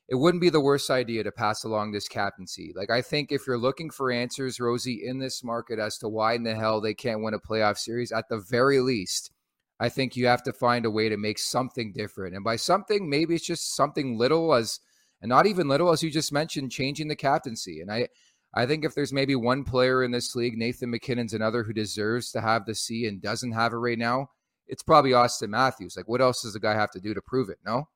it 0.08 0.16
wouldn't 0.16 0.42
be 0.42 0.50
the 0.50 0.60
worst 0.60 0.90
idea 0.90 1.24
to 1.24 1.32
pass 1.32 1.64
along 1.64 1.92
this 1.92 2.08
captaincy. 2.08 2.74
Like, 2.76 2.90
I 2.90 3.02
think 3.02 3.32
if 3.32 3.48
you're 3.48 3.58
looking 3.58 3.90
for 3.90 4.12
answers, 4.12 4.60
Rosie, 4.60 5.06
in 5.06 5.20
this 5.20 5.44
market 5.44 5.80
as 5.80 5.98
to 6.00 6.10
why 6.10 6.34
in 6.34 6.44
the 6.44 6.54
hell 6.54 6.82
they 6.82 6.94
can't 6.94 7.24
win 7.24 7.34
a 7.34 7.40
playoff 7.40 7.78
series, 7.78 8.12
at 8.12 8.28
the 8.30 8.40
very 8.40 8.82
least, 8.82 9.32
I 9.80 9.90
think 9.90 10.16
you 10.16 10.28
have 10.28 10.44
to 10.44 10.54
find 10.54 10.86
a 10.86 10.92
way 10.92 11.10
to 11.10 11.18
make 11.18 11.40
something 11.40 11.94
different. 11.94 12.36
And 12.36 12.44
by 12.44 12.58
something, 12.58 13.10
maybe 13.10 13.36
it's 13.36 13.46
just 13.46 13.76
something 13.76 14.18
little 14.18 14.54
as 14.54 14.80
and 15.22 15.30
not 15.30 15.46
even 15.46 15.68
little 15.68 15.92
as 15.92 16.04
you 16.04 16.12
just 16.12 16.34
mentioned, 16.34 16.72
changing 16.72 17.08
the 17.08 17.16
captaincy. 17.16 17.80
And 17.82 17.92
I 17.92 18.08
I 18.54 18.66
think 18.66 18.84
if 18.84 18.94
there's 18.94 19.14
maybe 19.14 19.36
one 19.36 19.64
player 19.64 20.04
in 20.04 20.12
this 20.12 20.36
league, 20.36 20.58
Nathan 20.58 20.90
MacKinnon's 20.90 21.34
another 21.34 21.64
who 21.64 21.74
deserves 21.74 22.32
to 22.32 22.42
have 22.42 22.66
the 22.66 22.76
C 22.76 23.08
and 23.08 23.22
doesn't 23.22 23.54
have 23.54 23.74
it 23.74 23.78
right 23.78 23.98
now, 23.98 24.30
it's 24.68 24.84
probably 24.84 25.12
Auston 25.12 25.50
Matthews. 25.50 25.96
Like 25.96 26.08
what 26.08 26.22
else 26.22 26.42
does 26.42 26.54
the 26.54 26.60
guy 26.60 26.74
have 26.74 26.92
to 26.92 27.00
do 27.00 27.14
to 27.14 27.22
prove 27.22 27.50
it? 27.50 27.60
No? 27.66 27.88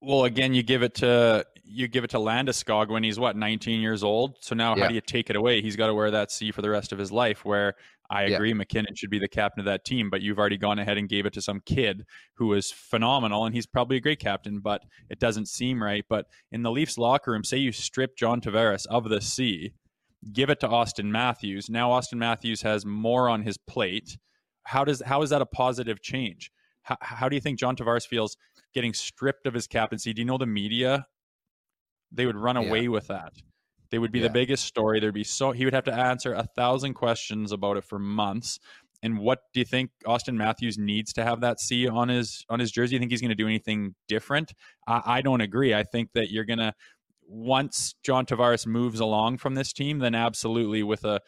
Well, 0.00 0.24
again, 0.24 0.54
you 0.54 0.62
give 0.62 0.82
it 0.82 0.94
to 0.96 1.44
you 1.64 1.88
give 1.88 2.04
it 2.04 2.10
to 2.10 2.18
Landeskog 2.18 2.88
when 2.88 3.02
he's 3.04 3.18
what 3.18 3.36
19 3.36 3.80
years 3.80 4.02
old. 4.02 4.36
So 4.40 4.54
now, 4.54 4.74
yeah. 4.74 4.82
how 4.82 4.88
do 4.88 4.94
you 4.94 5.00
take 5.00 5.30
it 5.30 5.36
away? 5.36 5.62
He's 5.62 5.76
got 5.76 5.86
to 5.86 5.94
wear 5.94 6.10
that 6.10 6.30
C 6.30 6.50
for 6.50 6.62
the 6.62 6.70
rest 6.70 6.92
of 6.92 6.98
his 6.98 7.12
life. 7.12 7.44
Where 7.44 7.74
I 8.10 8.24
agree, 8.24 8.48
yeah. 8.50 8.54
MacKinnon 8.54 8.94
should 8.94 9.10
be 9.10 9.18
the 9.18 9.28
captain 9.28 9.60
of 9.60 9.66
that 9.66 9.84
team, 9.84 10.10
but 10.10 10.20
you've 10.20 10.38
already 10.38 10.58
gone 10.58 10.78
ahead 10.78 10.98
and 10.98 11.08
gave 11.08 11.24
it 11.24 11.32
to 11.34 11.42
some 11.42 11.60
kid 11.64 12.04
who 12.34 12.52
is 12.52 12.70
phenomenal, 12.70 13.46
and 13.46 13.54
he's 13.54 13.66
probably 13.66 13.96
a 13.96 14.00
great 14.00 14.18
captain, 14.18 14.60
but 14.60 14.82
it 15.08 15.18
doesn't 15.18 15.48
seem 15.48 15.82
right. 15.82 16.04
But 16.08 16.26
in 16.50 16.62
the 16.62 16.70
Leafs 16.70 16.98
locker 16.98 17.30
room, 17.30 17.44
say 17.44 17.56
you 17.56 17.72
strip 17.72 18.16
John 18.16 18.40
Tavares 18.40 18.86
of 18.86 19.08
the 19.08 19.20
C, 19.20 19.72
give 20.32 20.50
it 20.50 20.60
to 20.60 20.68
Auston 20.68 21.06
Matthews. 21.06 21.70
Now 21.70 21.90
Auston 21.90 22.18
Matthews 22.18 22.62
has 22.62 22.84
more 22.84 23.28
on 23.28 23.42
his 23.42 23.56
plate. 23.56 24.18
How 24.64 24.84
does 24.84 25.02
how 25.04 25.22
is 25.22 25.30
that 25.30 25.42
a 25.42 25.46
positive 25.46 26.02
change? 26.02 26.50
How, 26.82 26.96
how 27.00 27.28
do 27.28 27.36
you 27.36 27.40
think 27.40 27.58
John 27.58 27.76
Tavares 27.76 28.06
feels 28.06 28.36
getting 28.74 28.92
stripped 28.92 29.46
of 29.46 29.54
his 29.54 29.66
captaincy? 29.66 30.12
Do 30.12 30.20
you 30.20 30.26
know 30.26 30.38
the 30.38 30.46
media? 30.46 31.06
They 32.12 32.26
would 32.26 32.36
run 32.36 32.56
away 32.56 32.82
yeah. 32.82 32.88
with 32.88 33.08
that. 33.08 33.32
They 33.90 33.98
would 33.98 34.12
be 34.12 34.20
yeah. 34.20 34.28
the 34.28 34.32
biggest 34.32 34.64
story. 34.64 35.00
There'd 35.00 35.14
be 35.14 35.24
so 35.24 35.52
he 35.52 35.64
would 35.64 35.74
have 35.74 35.84
to 35.84 35.92
answer 35.92 36.32
a 36.32 36.44
thousand 36.56 36.94
questions 36.94 37.52
about 37.52 37.76
it 37.76 37.84
for 37.84 37.98
months. 37.98 38.58
And 39.02 39.18
what 39.18 39.40
do 39.52 39.60
you 39.60 39.66
think 39.66 39.90
Auston 40.06 40.36
Matthews 40.36 40.78
needs 40.78 41.12
to 41.14 41.24
have 41.24 41.40
that 41.40 41.60
C 41.60 41.88
on 41.88 42.08
his 42.08 42.44
on 42.48 42.60
his 42.60 42.70
jersey? 42.70 42.94
You 42.94 43.00
think 43.00 43.10
he's 43.10 43.20
going 43.20 43.30
to 43.30 43.34
do 43.34 43.46
anything 43.46 43.94
different? 44.08 44.52
I, 44.86 45.02
I 45.04 45.20
don't 45.22 45.40
agree. 45.40 45.74
I 45.74 45.82
think 45.82 46.10
that 46.14 46.30
you're 46.30 46.44
going 46.44 46.60
to 46.60 46.72
once 47.26 47.94
John 48.04 48.26
Tavares 48.26 48.66
moves 48.66 49.00
along 49.00 49.38
from 49.38 49.54
this 49.54 49.72
team, 49.72 49.98
then 49.98 50.14
absolutely 50.14 50.82
with 50.82 51.04
a 51.04 51.20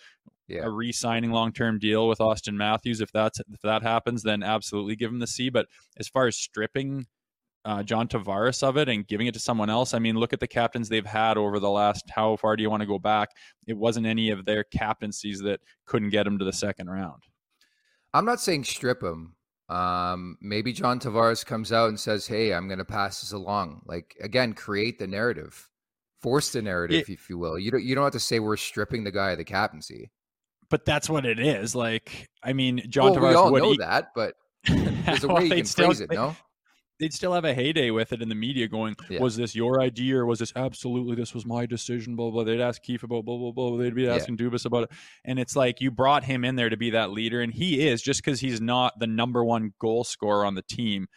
yeah. 0.47 0.63
a 0.65 0.71
re-signing 0.71 1.33
long-term 1.33 1.79
deal 1.79 2.07
with 2.07 2.19
Auston 2.19 2.55
Matthews, 2.55 3.01
if 3.01 3.11
that's 3.13 3.41
if 3.41 3.61
that 3.63 3.83
happens, 3.83 4.23
then 4.23 4.43
absolutely 4.43 4.97
give 4.97 5.11
him 5.11 5.19
the 5.19 5.27
C. 5.27 5.49
But 5.49 5.67
as 5.99 6.09
far 6.09 6.27
as 6.27 6.37
stripping 6.37 7.07
uh, 7.65 7.83
John 7.83 8.09
Tavares 8.09 8.63
of 8.63 8.77
it 8.77 8.89
and 8.89 9.07
giving 9.07 9.27
it 9.27 9.35
to 9.35 9.41
someone 9.41 9.71
else. 9.71 9.95
I 9.95 9.99
mean, 9.99 10.17
look 10.17 10.33
at 10.33 10.41
the 10.41 10.47
captains 10.47 10.89
they've 10.89 11.05
had 11.05 11.39
over 11.39 11.59
the 11.59 11.71
last. 11.71 12.09
How 12.11 12.37
far 12.37 12.57
do 12.57 12.63
you 12.63 12.71
want 12.71 12.83
to 12.83 12.87
go 12.87 12.99
back? 12.99 13.31
It 13.67 13.77
wasn't 13.77 14.07
any 14.07 14.31
of 14.31 14.45
their 14.45 14.65
captaincies 14.65 15.41
that 15.41 15.61
couldn't 15.87 16.11
get 16.11 16.25
them 16.25 16.39
to 16.39 16.45
the 16.45 16.53
second 16.53 16.91
round. 16.91 17.23
I'm 18.13 18.25
not 18.25 18.41
saying 18.41 18.65
strip 18.65 19.03
him. 19.03 19.35
Um, 19.69 20.37
maybe 20.41 20.73
John 20.73 21.01
Tavares 21.01 21.45
comes 21.45 21.73
out 21.73 21.89
and 21.89 21.99
says, 21.99 22.27
"Hey, 22.27 22.53
I'm 22.53 22.69
going 22.69 22.79
to 22.79 22.85
pass 22.85 23.23
this 23.23 23.33
along." 23.33 23.83
Like 23.87 24.15
again, 24.21 24.53
create 24.53 24.99
the 24.99 25.07
narrative, 25.07 25.71
force 26.21 26.53
the 26.53 26.61
narrative, 26.61 27.09
it, 27.09 27.13
if 27.13 27.31
you 27.31 27.39
will. 27.39 27.59
You 27.59 27.71
don't 27.71 27.83
you 27.83 27.95
don't 27.95 28.05
have 28.05 28.13
to 28.13 28.21
say 28.21 28.41
we're 28.41 28.59
stripping 28.59 29.05
the 29.05 29.11
guy 29.11 29.31
of 29.31 29.39
the 29.39 29.45
captaincy. 29.45 30.11
But 30.71 30.85
that's 30.85 31.09
what 31.09 31.25
it 31.25 31.39
is. 31.41 31.75
Like, 31.75 32.29
I 32.43 32.53
mean, 32.53 32.83
John 32.89 33.13
well, 33.13 33.17
Tavares. 33.17 33.29
We 33.31 33.35
all 33.35 33.51
know 33.51 33.71
he, 33.73 33.79
that, 33.79 34.13
but 34.15 34.35
there's 34.69 35.25
a 35.25 35.29
way 35.29 35.35
well, 35.35 35.43
you 35.45 35.55
can 35.57 35.65
phrase 35.65 36.01
it. 36.01 36.11
No, 36.13 36.37
they'd 37.01 37.13
still 37.13 37.33
have 37.33 37.45
a 37.45 37.55
heyday 37.55 37.91
with 37.91 38.13
it 38.13 38.23
in 38.23 38.29
the 38.29 38.35
media 38.35 38.69
going, 38.69 38.97
yeah. 39.11 39.21
was 39.21 39.37
this 39.37 39.55
your 39.55 39.81
idea 39.81 40.19
or 40.19 40.27
was 40.27 40.39
this 40.39 40.53
absolutely 40.57 41.17
this 41.17 41.35
was 41.35 41.45
my 41.47 41.67
decision? 41.67 42.17
Blah 42.17 42.31
blah. 42.31 42.45
They'd 42.45 42.61
ask 42.61 42.83
Keefe 42.83 43.03
about 43.03 43.25
blah 43.25 43.37
blah 43.37 43.53
blah. 43.53 43.77
They'd 43.77 43.95
be 43.95 44.09
asking 44.09 44.39
yeah. 44.39 44.47
Dubas 44.47 44.65
about 44.65 44.85
it. 44.85 44.91
And 45.25 45.39
it's 45.39 45.57
like 45.57 45.81
you 45.81 45.91
brought 45.91 46.25
him 46.25 46.45
in 46.45 46.57
there 46.57 46.69
to 46.69 46.77
be 46.77 46.91
that 46.91 47.11
leader, 47.11 47.41
and 47.41 47.53
he 47.53 47.87
is 47.87 48.03
just 48.03 48.25
because 48.25 48.41
he's 48.41 48.61
not 48.61 48.99
the 48.99 49.07
number 49.07 49.45
one 49.45 49.73
goal 49.79 50.05
scorer 50.05 50.45
on 50.45 50.55
the 50.55 50.63
team. 50.63 51.09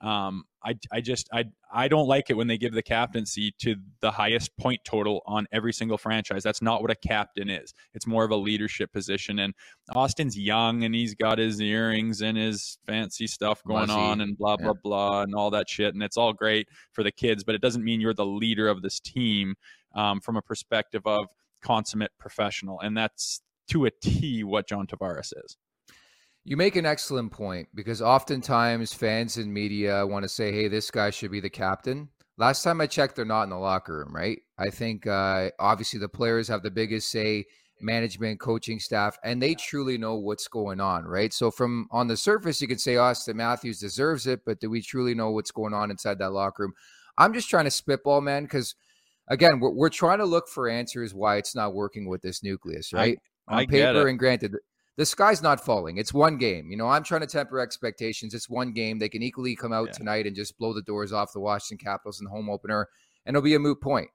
Um, 0.00 0.44
I, 0.62 0.74
I 0.92 1.00
just 1.00 1.28
I 1.32 1.44
I 1.72 1.88
don't 1.88 2.06
like 2.06 2.30
it 2.30 2.34
when 2.34 2.46
they 2.46 2.58
give 2.58 2.72
the 2.72 2.82
captaincy 2.82 3.52
to 3.60 3.76
the 4.00 4.10
highest 4.10 4.56
point 4.56 4.80
total 4.84 5.22
on 5.26 5.46
every 5.52 5.72
single 5.72 5.98
franchise. 5.98 6.42
That's 6.42 6.62
not 6.62 6.82
what 6.82 6.90
a 6.90 6.94
captain 6.94 7.48
is. 7.48 7.74
It's 7.94 8.06
more 8.06 8.24
of 8.24 8.30
a 8.30 8.36
leadership 8.36 8.92
position. 8.92 9.38
And 9.38 9.54
Auston's 9.94 10.38
young 10.38 10.84
and 10.84 10.94
he's 10.94 11.14
got 11.14 11.38
his 11.38 11.60
earrings 11.60 12.22
and 12.22 12.36
his 12.36 12.78
fancy 12.86 13.26
stuff 13.26 13.62
going 13.64 13.88
Muzzy. 13.88 14.00
on 14.00 14.20
and 14.20 14.36
blah 14.36 14.56
blah 14.56 14.68
yeah. 14.68 14.80
blah 14.82 15.22
and 15.22 15.34
all 15.34 15.50
that 15.50 15.68
shit. 15.68 15.94
And 15.94 16.02
it's 16.02 16.16
all 16.16 16.32
great 16.32 16.68
for 16.92 17.02
the 17.02 17.12
kids, 17.12 17.44
but 17.44 17.54
it 17.54 17.60
doesn't 17.60 17.84
mean 17.84 18.00
you're 18.00 18.14
the 18.14 18.26
leader 18.26 18.68
of 18.68 18.82
this 18.82 19.00
team 19.00 19.54
um, 19.94 20.20
from 20.20 20.36
a 20.36 20.42
perspective 20.42 21.02
of 21.06 21.28
consummate 21.62 22.12
professional. 22.18 22.80
And 22.80 22.96
that's 22.96 23.40
to 23.68 23.86
a 23.86 23.90
T 23.90 24.44
what 24.44 24.68
John 24.68 24.86
Tavares 24.86 25.32
is. 25.44 25.56
You 26.44 26.56
make 26.56 26.76
an 26.76 26.84
excellent 26.84 27.32
point 27.32 27.68
because 27.74 28.02
oftentimes 28.02 28.92
fans 28.92 29.38
and 29.38 29.52
media 29.52 30.06
want 30.06 30.24
to 30.24 30.28
say, 30.28 30.52
hey, 30.52 30.68
this 30.68 30.90
guy 30.90 31.10
should 31.10 31.30
be 31.30 31.40
the 31.40 31.50
captain. 31.50 32.08
Last 32.36 32.62
time 32.62 32.80
I 32.80 32.86
checked, 32.86 33.16
they're 33.16 33.24
not 33.24 33.44
in 33.44 33.50
the 33.50 33.56
locker 33.56 33.98
room, 33.98 34.14
right? 34.14 34.38
I 34.58 34.68
think 34.68 35.06
uh, 35.06 35.50
obviously 35.58 36.00
the 36.00 36.08
players 36.08 36.48
have 36.48 36.62
the 36.62 36.70
biggest 36.70 37.10
say, 37.10 37.46
management, 37.80 38.40
coaching 38.40 38.78
staff, 38.78 39.16
and 39.24 39.40
they 39.40 39.54
truly 39.54 39.98
know 39.98 40.16
what's 40.16 40.48
going 40.48 40.80
on, 40.80 41.04
right? 41.04 41.32
So, 41.32 41.50
from 41.50 41.86
on 41.90 42.08
the 42.08 42.16
surface, 42.16 42.60
you 42.60 42.68
could 42.68 42.80
say 42.80 42.94
Auston 42.94 43.36
Matthews 43.36 43.78
deserves 43.78 44.26
it, 44.26 44.40
but 44.44 44.60
do 44.60 44.70
we 44.70 44.82
truly 44.82 45.14
know 45.14 45.30
what's 45.30 45.50
going 45.50 45.74
on 45.74 45.90
inside 45.90 46.18
that 46.18 46.32
locker 46.32 46.64
room? 46.64 46.72
I'm 47.18 47.32
just 47.32 47.48
trying 47.48 47.64
to 47.64 47.70
spitball, 47.70 48.20
man, 48.20 48.44
because 48.44 48.74
again, 49.28 49.60
we're, 49.60 49.70
we're 49.70 49.88
trying 49.88 50.18
to 50.18 50.24
look 50.24 50.48
for 50.48 50.68
answers 50.68 51.14
why 51.14 51.36
it's 51.36 51.54
not 51.54 51.74
working 51.74 52.08
with 52.08 52.22
this 52.22 52.42
nucleus, 52.42 52.92
right? 52.92 53.18
I, 53.48 53.54
I 53.54 53.60
on 53.60 53.66
paper, 53.66 54.08
and 54.08 54.18
granted, 54.18 54.56
the 54.96 55.06
sky's 55.06 55.42
not 55.42 55.64
falling. 55.64 55.96
It's 55.98 56.14
one 56.14 56.36
game. 56.38 56.70
You 56.70 56.76
know, 56.76 56.86
I'm 56.86 57.02
trying 57.02 57.22
to 57.22 57.26
temper 57.26 57.58
expectations. 57.58 58.32
It's 58.32 58.48
one 58.48 58.72
game. 58.72 58.98
They 58.98 59.08
can 59.08 59.22
equally 59.22 59.56
come 59.56 59.72
out 59.72 59.88
yeah. 59.88 59.92
tonight 59.92 60.26
and 60.26 60.36
just 60.36 60.56
blow 60.56 60.72
the 60.72 60.82
doors 60.82 61.12
off 61.12 61.32
the 61.32 61.40
Washington 61.40 61.84
Capitals 61.84 62.20
in 62.20 62.24
the 62.24 62.30
home 62.30 62.48
opener, 62.48 62.88
and 63.26 63.36
it'll 63.36 63.44
be 63.44 63.54
a 63.54 63.58
moot 63.58 63.80
point. 63.80 64.10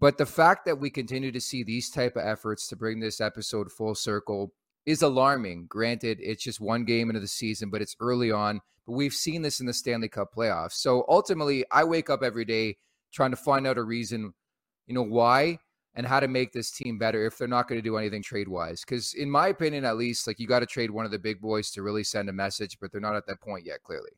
But 0.00 0.18
the 0.18 0.26
fact 0.26 0.66
that 0.66 0.80
we 0.80 0.90
continue 0.90 1.32
to 1.32 1.40
see 1.40 1.62
these 1.62 1.88
type 1.88 2.16
of 2.16 2.26
efforts 2.26 2.66
to 2.68 2.76
bring 2.76 3.00
this 3.00 3.20
episode 3.20 3.70
full 3.70 3.94
circle 3.94 4.52
is 4.84 5.00
alarming. 5.00 5.66
Granted, 5.68 6.18
it's 6.20 6.42
just 6.42 6.60
one 6.60 6.84
game 6.84 7.08
into 7.08 7.20
the 7.20 7.28
season, 7.28 7.70
but 7.70 7.80
it's 7.80 7.96
early 8.00 8.32
on. 8.32 8.60
But 8.84 8.94
we've 8.94 9.14
seen 9.14 9.42
this 9.42 9.60
in 9.60 9.66
the 9.66 9.72
Stanley 9.72 10.08
Cup 10.08 10.34
playoffs. 10.36 10.72
So 10.72 11.04
ultimately, 11.08 11.64
I 11.70 11.84
wake 11.84 12.10
up 12.10 12.22
every 12.22 12.44
day 12.44 12.78
trying 13.12 13.30
to 13.30 13.36
find 13.36 13.66
out 13.66 13.78
a 13.78 13.82
reason, 13.82 14.34
you 14.86 14.94
know, 14.94 15.04
why 15.04 15.58
and 15.94 16.06
how 16.06 16.20
to 16.20 16.28
make 16.28 16.52
this 16.52 16.70
team 16.70 16.98
better 16.98 17.26
if 17.26 17.36
they're 17.36 17.48
not 17.48 17.68
going 17.68 17.78
to 17.78 17.82
do 17.82 17.96
anything 17.96 18.22
trade 18.22 18.48
wise. 18.48 18.80
Because 18.80 19.14
in 19.14 19.30
my 19.30 19.48
opinion, 19.48 19.84
at 19.84 19.96
least, 19.96 20.26
like 20.26 20.38
you 20.38 20.46
got 20.46 20.60
to 20.60 20.66
trade 20.66 20.90
one 20.90 21.04
of 21.04 21.10
the 21.10 21.18
big 21.18 21.40
boys 21.40 21.70
to 21.72 21.82
really 21.82 22.04
send 22.04 22.28
a 22.28 22.32
message, 22.32 22.78
but 22.80 22.90
they're 22.90 23.00
not 23.00 23.16
at 23.16 23.26
that 23.26 23.40
point 23.40 23.66
yet. 23.66 23.82
Clearly. 23.82 24.10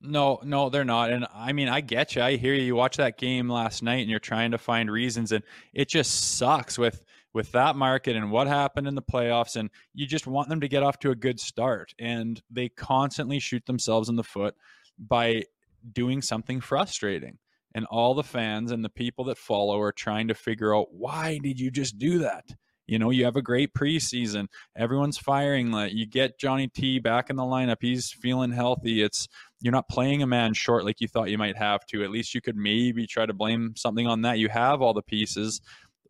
No, 0.00 0.40
no, 0.42 0.68
they're 0.68 0.84
not. 0.84 1.10
And 1.10 1.26
I 1.32 1.52
mean, 1.52 1.68
I 1.68 1.80
get 1.80 2.16
you. 2.16 2.22
I 2.22 2.36
hear 2.36 2.54
you. 2.54 2.62
You 2.62 2.74
watch 2.74 2.96
that 2.96 3.16
game 3.16 3.48
last 3.48 3.82
night, 3.82 4.00
and 4.00 4.10
you're 4.10 4.18
trying 4.18 4.50
to 4.50 4.58
find 4.58 4.90
reasons, 4.90 5.32
and 5.32 5.44
it 5.72 5.88
just 5.88 6.36
sucks 6.36 6.78
with 6.78 7.04
with 7.34 7.52
that 7.52 7.76
market 7.76 8.16
and 8.16 8.30
what 8.30 8.46
happened 8.46 8.88
in 8.88 8.94
the 8.94 9.02
playoffs. 9.02 9.56
And 9.56 9.70
you 9.94 10.06
just 10.06 10.26
want 10.26 10.48
them 10.48 10.60
to 10.60 10.68
get 10.68 10.82
off 10.82 10.98
to 11.00 11.10
a 11.10 11.16
good 11.16 11.38
start. 11.38 11.94
And 11.98 12.42
they 12.50 12.68
constantly 12.70 13.38
shoot 13.38 13.64
themselves 13.66 14.08
in 14.08 14.16
the 14.16 14.24
foot 14.24 14.54
by 14.98 15.44
doing 15.92 16.22
something 16.22 16.60
frustrating. 16.60 17.38
And 17.78 17.86
all 17.92 18.12
the 18.12 18.24
fans 18.24 18.72
and 18.72 18.84
the 18.84 18.88
people 18.88 19.22
that 19.26 19.38
follow 19.38 19.80
are 19.80 19.92
trying 19.92 20.26
to 20.26 20.34
figure 20.34 20.74
out 20.74 20.88
why 20.90 21.38
did 21.40 21.60
you 21.60 21.70
just 21.70 21.96
do 21.96 22.18
that? 22.18 22.44
You 22.88 22.98
know, 22.98 23.10
you 23.10 23.24
have 23.24 23.36
a 23.36 23.40
great 23.40 23.72
preseason. 23.72 24.48
Everyone's 24.76 25.16
firing. 25.16 25.72
You 25.92 26.04
get 26.04 26.40
Johnny 26.40 26.66
T 26.66 26.98
back 26.98 27.30
in 27.30 27.36
the 27.36 27.44
lineup. 27.44 27.76
He's 27.80 28.10
feeling 28.10 28.50
healthy. 28.50 29.00
It's 29.00 29.28
you're 29.60 29.70
not 29.70 29.88
playing 29.88 30.24
a 30.24 30.26
man 30.26 30.54
short 30.54 30.84
like 30.84 31.00
you 31.00 31.06
thought 31.06 31.30
you 31.30 31.38
might 31.38 31.56
have 31.56 31.86
to. 31.90 32.02
At 32.02 32.10
least 32.10 32.34
you 32.34 32.40
could 32.40 32.56
maybe 32.56 33.06
try 33.06 33.26
to 33.26 33.32
blame 33.32 33.74
something 33.76 34.08
on 34.08 34.22
that. 34.22 34.40
You 34.40 34.48
have 34.48 34.82
all 34.82 34.92
the 34.92 35.00
pieces. 35.00 35.60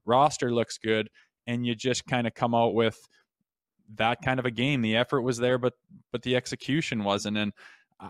Roster 0.06 0.50
looks 0.50 0.78
good, 0.78 1.10
and 1.46 1.66
you 1.66 1.74
just 1.74 2.06
kind 2.06 2.26
of 2.26 2.32
come 2.32 2.54
out 2.54 2.72
with 2.72 2.98
that 3.96 4.22
kind 4.24 4.40
of 4.40 4.46
a 4.46 4.50
game. 4.50 4.80
The 4.80 4.96
effort 4.96 5.20
was 5.20 5.36
there, 5.36 5.58
but 5.58 5.74
but 6.12 6.22
the 6.22 6.34
execution 6.34 7.04
wasn't. 7.04 7.36
And 7.36 7.52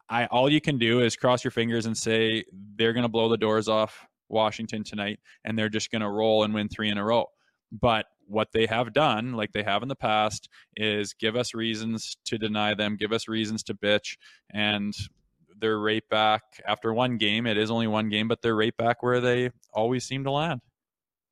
I 0.09 0.27
all 0.27 0.51
you 0.51 0.61
can 0.61 0.79
do 0.79 1.01
is 1.01 1.17
cross 1.17 1.45
your 1.45 1.51
fingers 1.51 1.87
and 1.87 1.97
say 1.97 2.45
they're 2.77 2.93
going 2.93 3.05
to 3.05 3.09
blow 3.09 3.29
the 3.29 3.37
doors 3.37 3.69
off 3.69 4.07
Washington 4.29 4.85
tonight, 4.85 5.21
and 5.45 5.59
they're 5.59 5.69
just 5.69 5.91
going 5.91 6.03
to 6.03 6.11
roll 6.11 6.45
and 6.45 6.53
win 6.53 6.69
three 6.69 6.91
in 6.91 6.99
a 6.99 7.05
row. 7.05 7.27
But 7.73 8.07
what 8.27 8.49
they 8.53 8.67
have 8.67 8.93
done, 8.93 9.33
like 9.33 9.53
they 9.53 9.63
have 9.63 9.83
in 9.83 9.89
the 9.89 9.97
past, 9.97 10.49
is 10.77 11.15
give 11.15 11.37
us 11.37 11.55
reasons 11.55 12.19
to 12.27 12.39
deny 12.39 12.75
them, 12.75 12.97
give 12.97 13.13
us 13.13 13.29
reasons 13.29 13.63
to 13.65 13.75
bitch, 13.75 14.17
and 14.51 14.95
they're 15.61 15.81
right 15.81 16.05
back 16.11 16.43
after 16.67 16.93
one 16.93 17.17
game. 17.17 17.47
It 17.47 17.59
is 17.59 17.71
only 17.71 17.87
one 17.87 18.09
game, 18.09 18.29
but 18.29 18.43
they're 18.43 18.57
right 18.57 18.77
back 18.77 19.03
where 19.03 19.21
they 19.21 19.51
always 19.73 20.05
seem 20.05 20.25
to 20.25 20.31
land. 20.31 20.61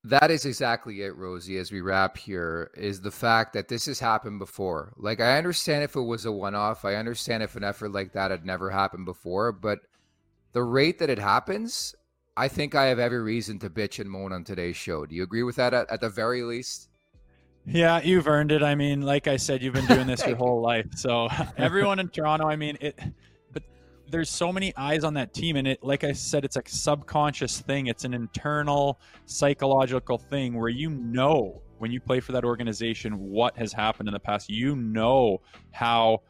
That 0.07 0.31
is 0.31 0.45
exactly 0.45 1.03
it, 1.03 1.17
Rosie, 1.17 1.59
as 1.59 1.73
we 1.73 1.81
wrap 1.81 2.17
here, 2.17 2.71
is 2.77 3.01
the 3.01 3.11
fact 3.11 3.53
that 3.55 3.67
this 3.67 3.87
has 3.87 3.99
happened 3.99 4.39
before. 4.39 4.93
Like, 4.97 5.21
I 5.21 5.37
understand 5.37 5.83
if 5.83 5.97
it 5.97 6.01
was 6.01 6.27
a 6.27 6.31
one 6.31 6.55
off, 6.55 6.85
I 6.85 6.95
understand 6.95 7.43
if 7.43 7.57
an 7.57 7.65
effort 7.65 7.91
like 7.91 8.13
that 8.13 8.31
had 8.31 8.47
never 8.47 8.71
happened 8.71 9.05
before, 9.05 9.51
but 9.51 9.81
the 10.53 10.63
rate 10.63 11.01
that 11.01 11.11
it 11.11 11.19
happens, 11.19 11.93
I 12.37 12.47
think 12.47 12.77
I 12.77 12.85
have 12.85 13.01
every 13.01 13.21
reason 13.21 13.59
to 13.59 13.69
bitch 13.69 13.99
and 13.99 14.09
moan 14.09 14.33
on 14.33 14.45
today's 14.45 14.77
show. 14.77 15.07
Do 15.07 15.17
you 15.17 15.25
agree 15.25 15.43
with 15.43 15.57
that 15.57 15.75
at, 15.75 15.91
at 15.91 16.01
the 16.01 16.09
very 16.09 16.45
least? 16.45 16.89
Yeah, 17.67 18.01
you've 18.01 18.29
earned 18.29 18.53
it. 18.53 18.63
I 18.63 18.77
mean, 18.77 19.03
like 19.03 19.27
I 19.27 19.37
said, 19.37 19.61
you've 19.61 19.75
been 19.75 19.87
doing 19.87 20.07
this 20.07 20.25
your 20.27 20.37
whole 20.37 20.61
life. 20.61 20.87
So 20.95 21.29
everyone 21.57 21.99
in 21.99 22.11
Toronto, 22.11 22.47
I 22.47 22.55
mean, 22.55 22.79
it 22.81 22.97
there's 24.09 24.31
so 24.31 24.53
many 24.53 24.73
eyes 24.77 25.05
on 25.05 25.15
that 25.15 25.35
team 25.35 25.57
and 25.57 25.67
it 25.67 25.83
like 25.83 26.05
i 26.05 26.13
said 26.13 26.45
it's 26.45 26.57
a 26.57 26.63
subconscious 26.67 27.61
thing. 27.61 27.87
It's 27.87 28.05
an 28.05 28.15
internal 28.15 29.01
psychological 29.25 30.19
thing 30.19 30.55
where 30.55 30.69
you 30.69 30.91
know 30.91 31.63
when 31.79 31.91
you 31.91 32.01
play 32.01 32.21
for 32.21 32.33
that 32.33 32.45
organization 32.45 33.19
what 33.19 33.57
has 33.57 33.73
happened 33.73 34.09
in 34.09 34.13
the 34.13 34.21
past. 34.21 34.49
You 34.49 34.77
know 34.77 35.41
how 35.73 36.23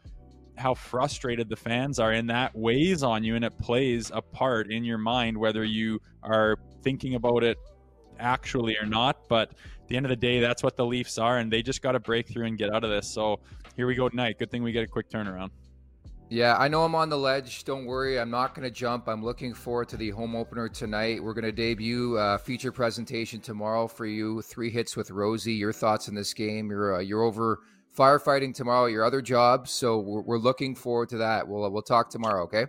how 0.57 0.73
frustrated 0.73 1.49
the 1.49 1.55
fans 1.55 1.99
are 1.99 2.11
and 2.11 2.29
that 2.29 2.55
weighs 2.55 3.03
on 3.03 3.23
you 3.23 3.35
and 3.35 3.45
it 3.45 3.57
plays 3.59 4.11
a 4.13 4.21
part 4.21 4.71
in 4.71 4.83
your 4.83 4.97
mind 4.97 5.37
whether 5.37 5.63
you 5.63 6.01
are 6.23 6.57
thinking 6.81 7.13
about 7.13 7.43
it 7.43 7.57
actually 8.19 8.75
or 8.77 8.85
not. 8.85 9.27
But 9.29 9.51
at 9.51 9.87
the 9.87 9.97
end 9.97 10.05
of 10.05 10.09
the 10.09 10.15
day 10.15 10.39
that's 10.39 10.63
what 10.63 10.75
the 10.75 10.85
leafs 10.85 11.17
are 11.17 11.37
and 11.37 11.51
they 11.53 11.61
just 11.61 11.81
got 11.81 11.91
to 11.91 11.99
break 11.99 12.27
through 12.27 12.45
and 12.45 12.57
get 12.57 12.73
out 12.73 12.83
of 12.83 12.89
this. 12.89 13.07
So 13.07 13.39
here 13.75 13.85
we 13.85 13.93
go 13.95 14.09
tonight. 14.09 14.39
Good 14.39 14.49
thing 14.49 14.63
we 14.63 14.71
get 14.71 14.83
a 14.83 14.87
quick 14.87 15.09
turnaround 15.09 15.51
yeah, 16.29 16.57
I 16.57 16.67
know 16.67 16.83
I'm 16.83 16.95
on 16.95 17.09
the 17.09 17.17
ledge. 17.17 17.63
Don't 17.63 17.85
worry, 17.85 18.19
I'm 18.19 18.29
not 18.29 18.53
going 18.53 18.67
to 18.67 18.71
jump. 18.71 19.07
I'm 19.07 19.23
looking 19.23 19.53
forward 19.53 19.87
to 19.89 19.97
the 19.97 20.09
home 20.09 20.35
opener 20.35 20.67
tonight. 20.67 21.23
We're 21.23 21.33
going 21.33 21.45
to 21.45 21.51
debut 21.51 22.17
a 22.17 22.37
feature 22.37 22.71
presentation 22.71 23.39
tomorrow 23.39 23.87
for 23.87 24.05
you. 24.05 24.41
Three 24.41 24.69
hits 24.69 24.97
with 24.97 25.09
Rosie. 25.09 25.53
Your 25.53 25.71
thoughts 25.71 26.09
in 26.09 26.15
this 26.15 26.33
game? 26.33 26.69
You're 26.69 26.95
uh, 26.95 26.99
you're 26.99 27.23
over 27.23 27.61
firefighting 27.97 28.53
tomorrow. 28.53 28.87
Your 28.87 29.05
other 29.05 29.21
jobs, 29.21 29.71
so 29.71 29.99
we're, 29.99 30.21
we're 30.21 30.37
looking 30.37 30.75
forward 30.75 31.09
to 31.09 31.17
that. 31.17 31.47
We'll 31.47 31.69
we'll 31.71 31.81
talk 31.81 32.09
tomorrow. 32.09 32.43
Okay. 32.43 32.65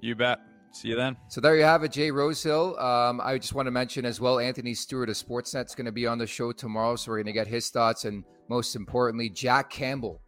You 0.00 0.14
bet. 0.14 0.40
See 0.72 0.88
you 0.88 0.96
then. 0.96 1.18
So 1.28 1.42
there 1.42 1.54
you 1.56 1.64
have 1.64 1.84
it, 1.84 1.92
Jay 1.92 2.10
Rosehill. 2.10 2.78
Um, 2.78 3.20
I 3.22 3.36
just 3.36 3.54
want 3.54 3.66
to 3.66 3.70
mention 3.70 4.06
as 4.06 4.20
well, 4.20 4.38
Anthony 4.38 4.72
Stewart 4.72 5.10
of 5.10 5.16
Sportsnet's 5.16 5.74
going 5.74 5.84
to 5.84 5.92
be 5.92 6.06
on 6.06 6.16
the 6.16 6.26
show 6.26 6.50
tomorrow, 6.50 6.96
so 6.96 7.10
we're 7.10 7.18
going 7.18 7.26
to 7.26 7.32
get 7.32 7.46
his 7.46 7.68
thoughts, 7.68 8.06
and 8.06 8.24
most 8.48 8.74
importantly, 8.74 9.28
Jack 9.28 9.68
Campbell 9.68 10.22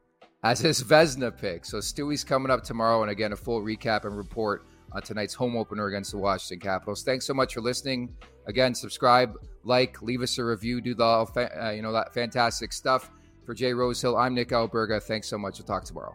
as 0.45 0.61
his 0.61 0.83
Vezina 0.83 1.37
pick. 1.37 1.65
So 1.65 1.79
Stewie's 1.79 2.23
coming 2.23 2.51
up 2.51 2.63
tomorrow, 2.63 3.03
and 3.03 3.11
again, 3.11 3.33
a 3.33 3.37
full 3.37 3.63
recap 3.63 4.05
and 4.05 4.17
report 4.17 4.67
on 4.93 5.03
tonight's 5.03 5.35
home 5.35 5.57
opener 5.57 5.87
against 5.87 6.13
the 6.13 6.19
Washington 6.19 6.61
Capitals. 6.61 7.03
Thanks 7.03 7.27
so 7.27 7.35
much 7.35 7.55
for 7.55 7.61
listening. 7.61 8.15
Again, 8.47 8.75
subscribe, 8.75 9.35
like, 9.65 10.01
leave 10.03 10.21
us 10.23 10.39
a 10.39 10.45
review, 10.45 10.81
do 10.81 10.95
the 10.95 11.05
uh, 11.05 11.71
you 11.71 11.83
know 11.83 11.93
that 11.93 12.15
fantastic 12.15 12.73
stuff. 12.73 13.11
For 13.45 13.55
Jay 13.55 13.75
Rosehill, 13.75 14.17
I'm 14.17 14.35
Nick 14.35 14.51
Alberga. 14.51 15.03
Thanks 15.03 15.29
so 15.29 15.37
much. 15.37 15.59
We'll 15.59 15.67
talk 15.67 15.85
tomorrow. 15.85 16.15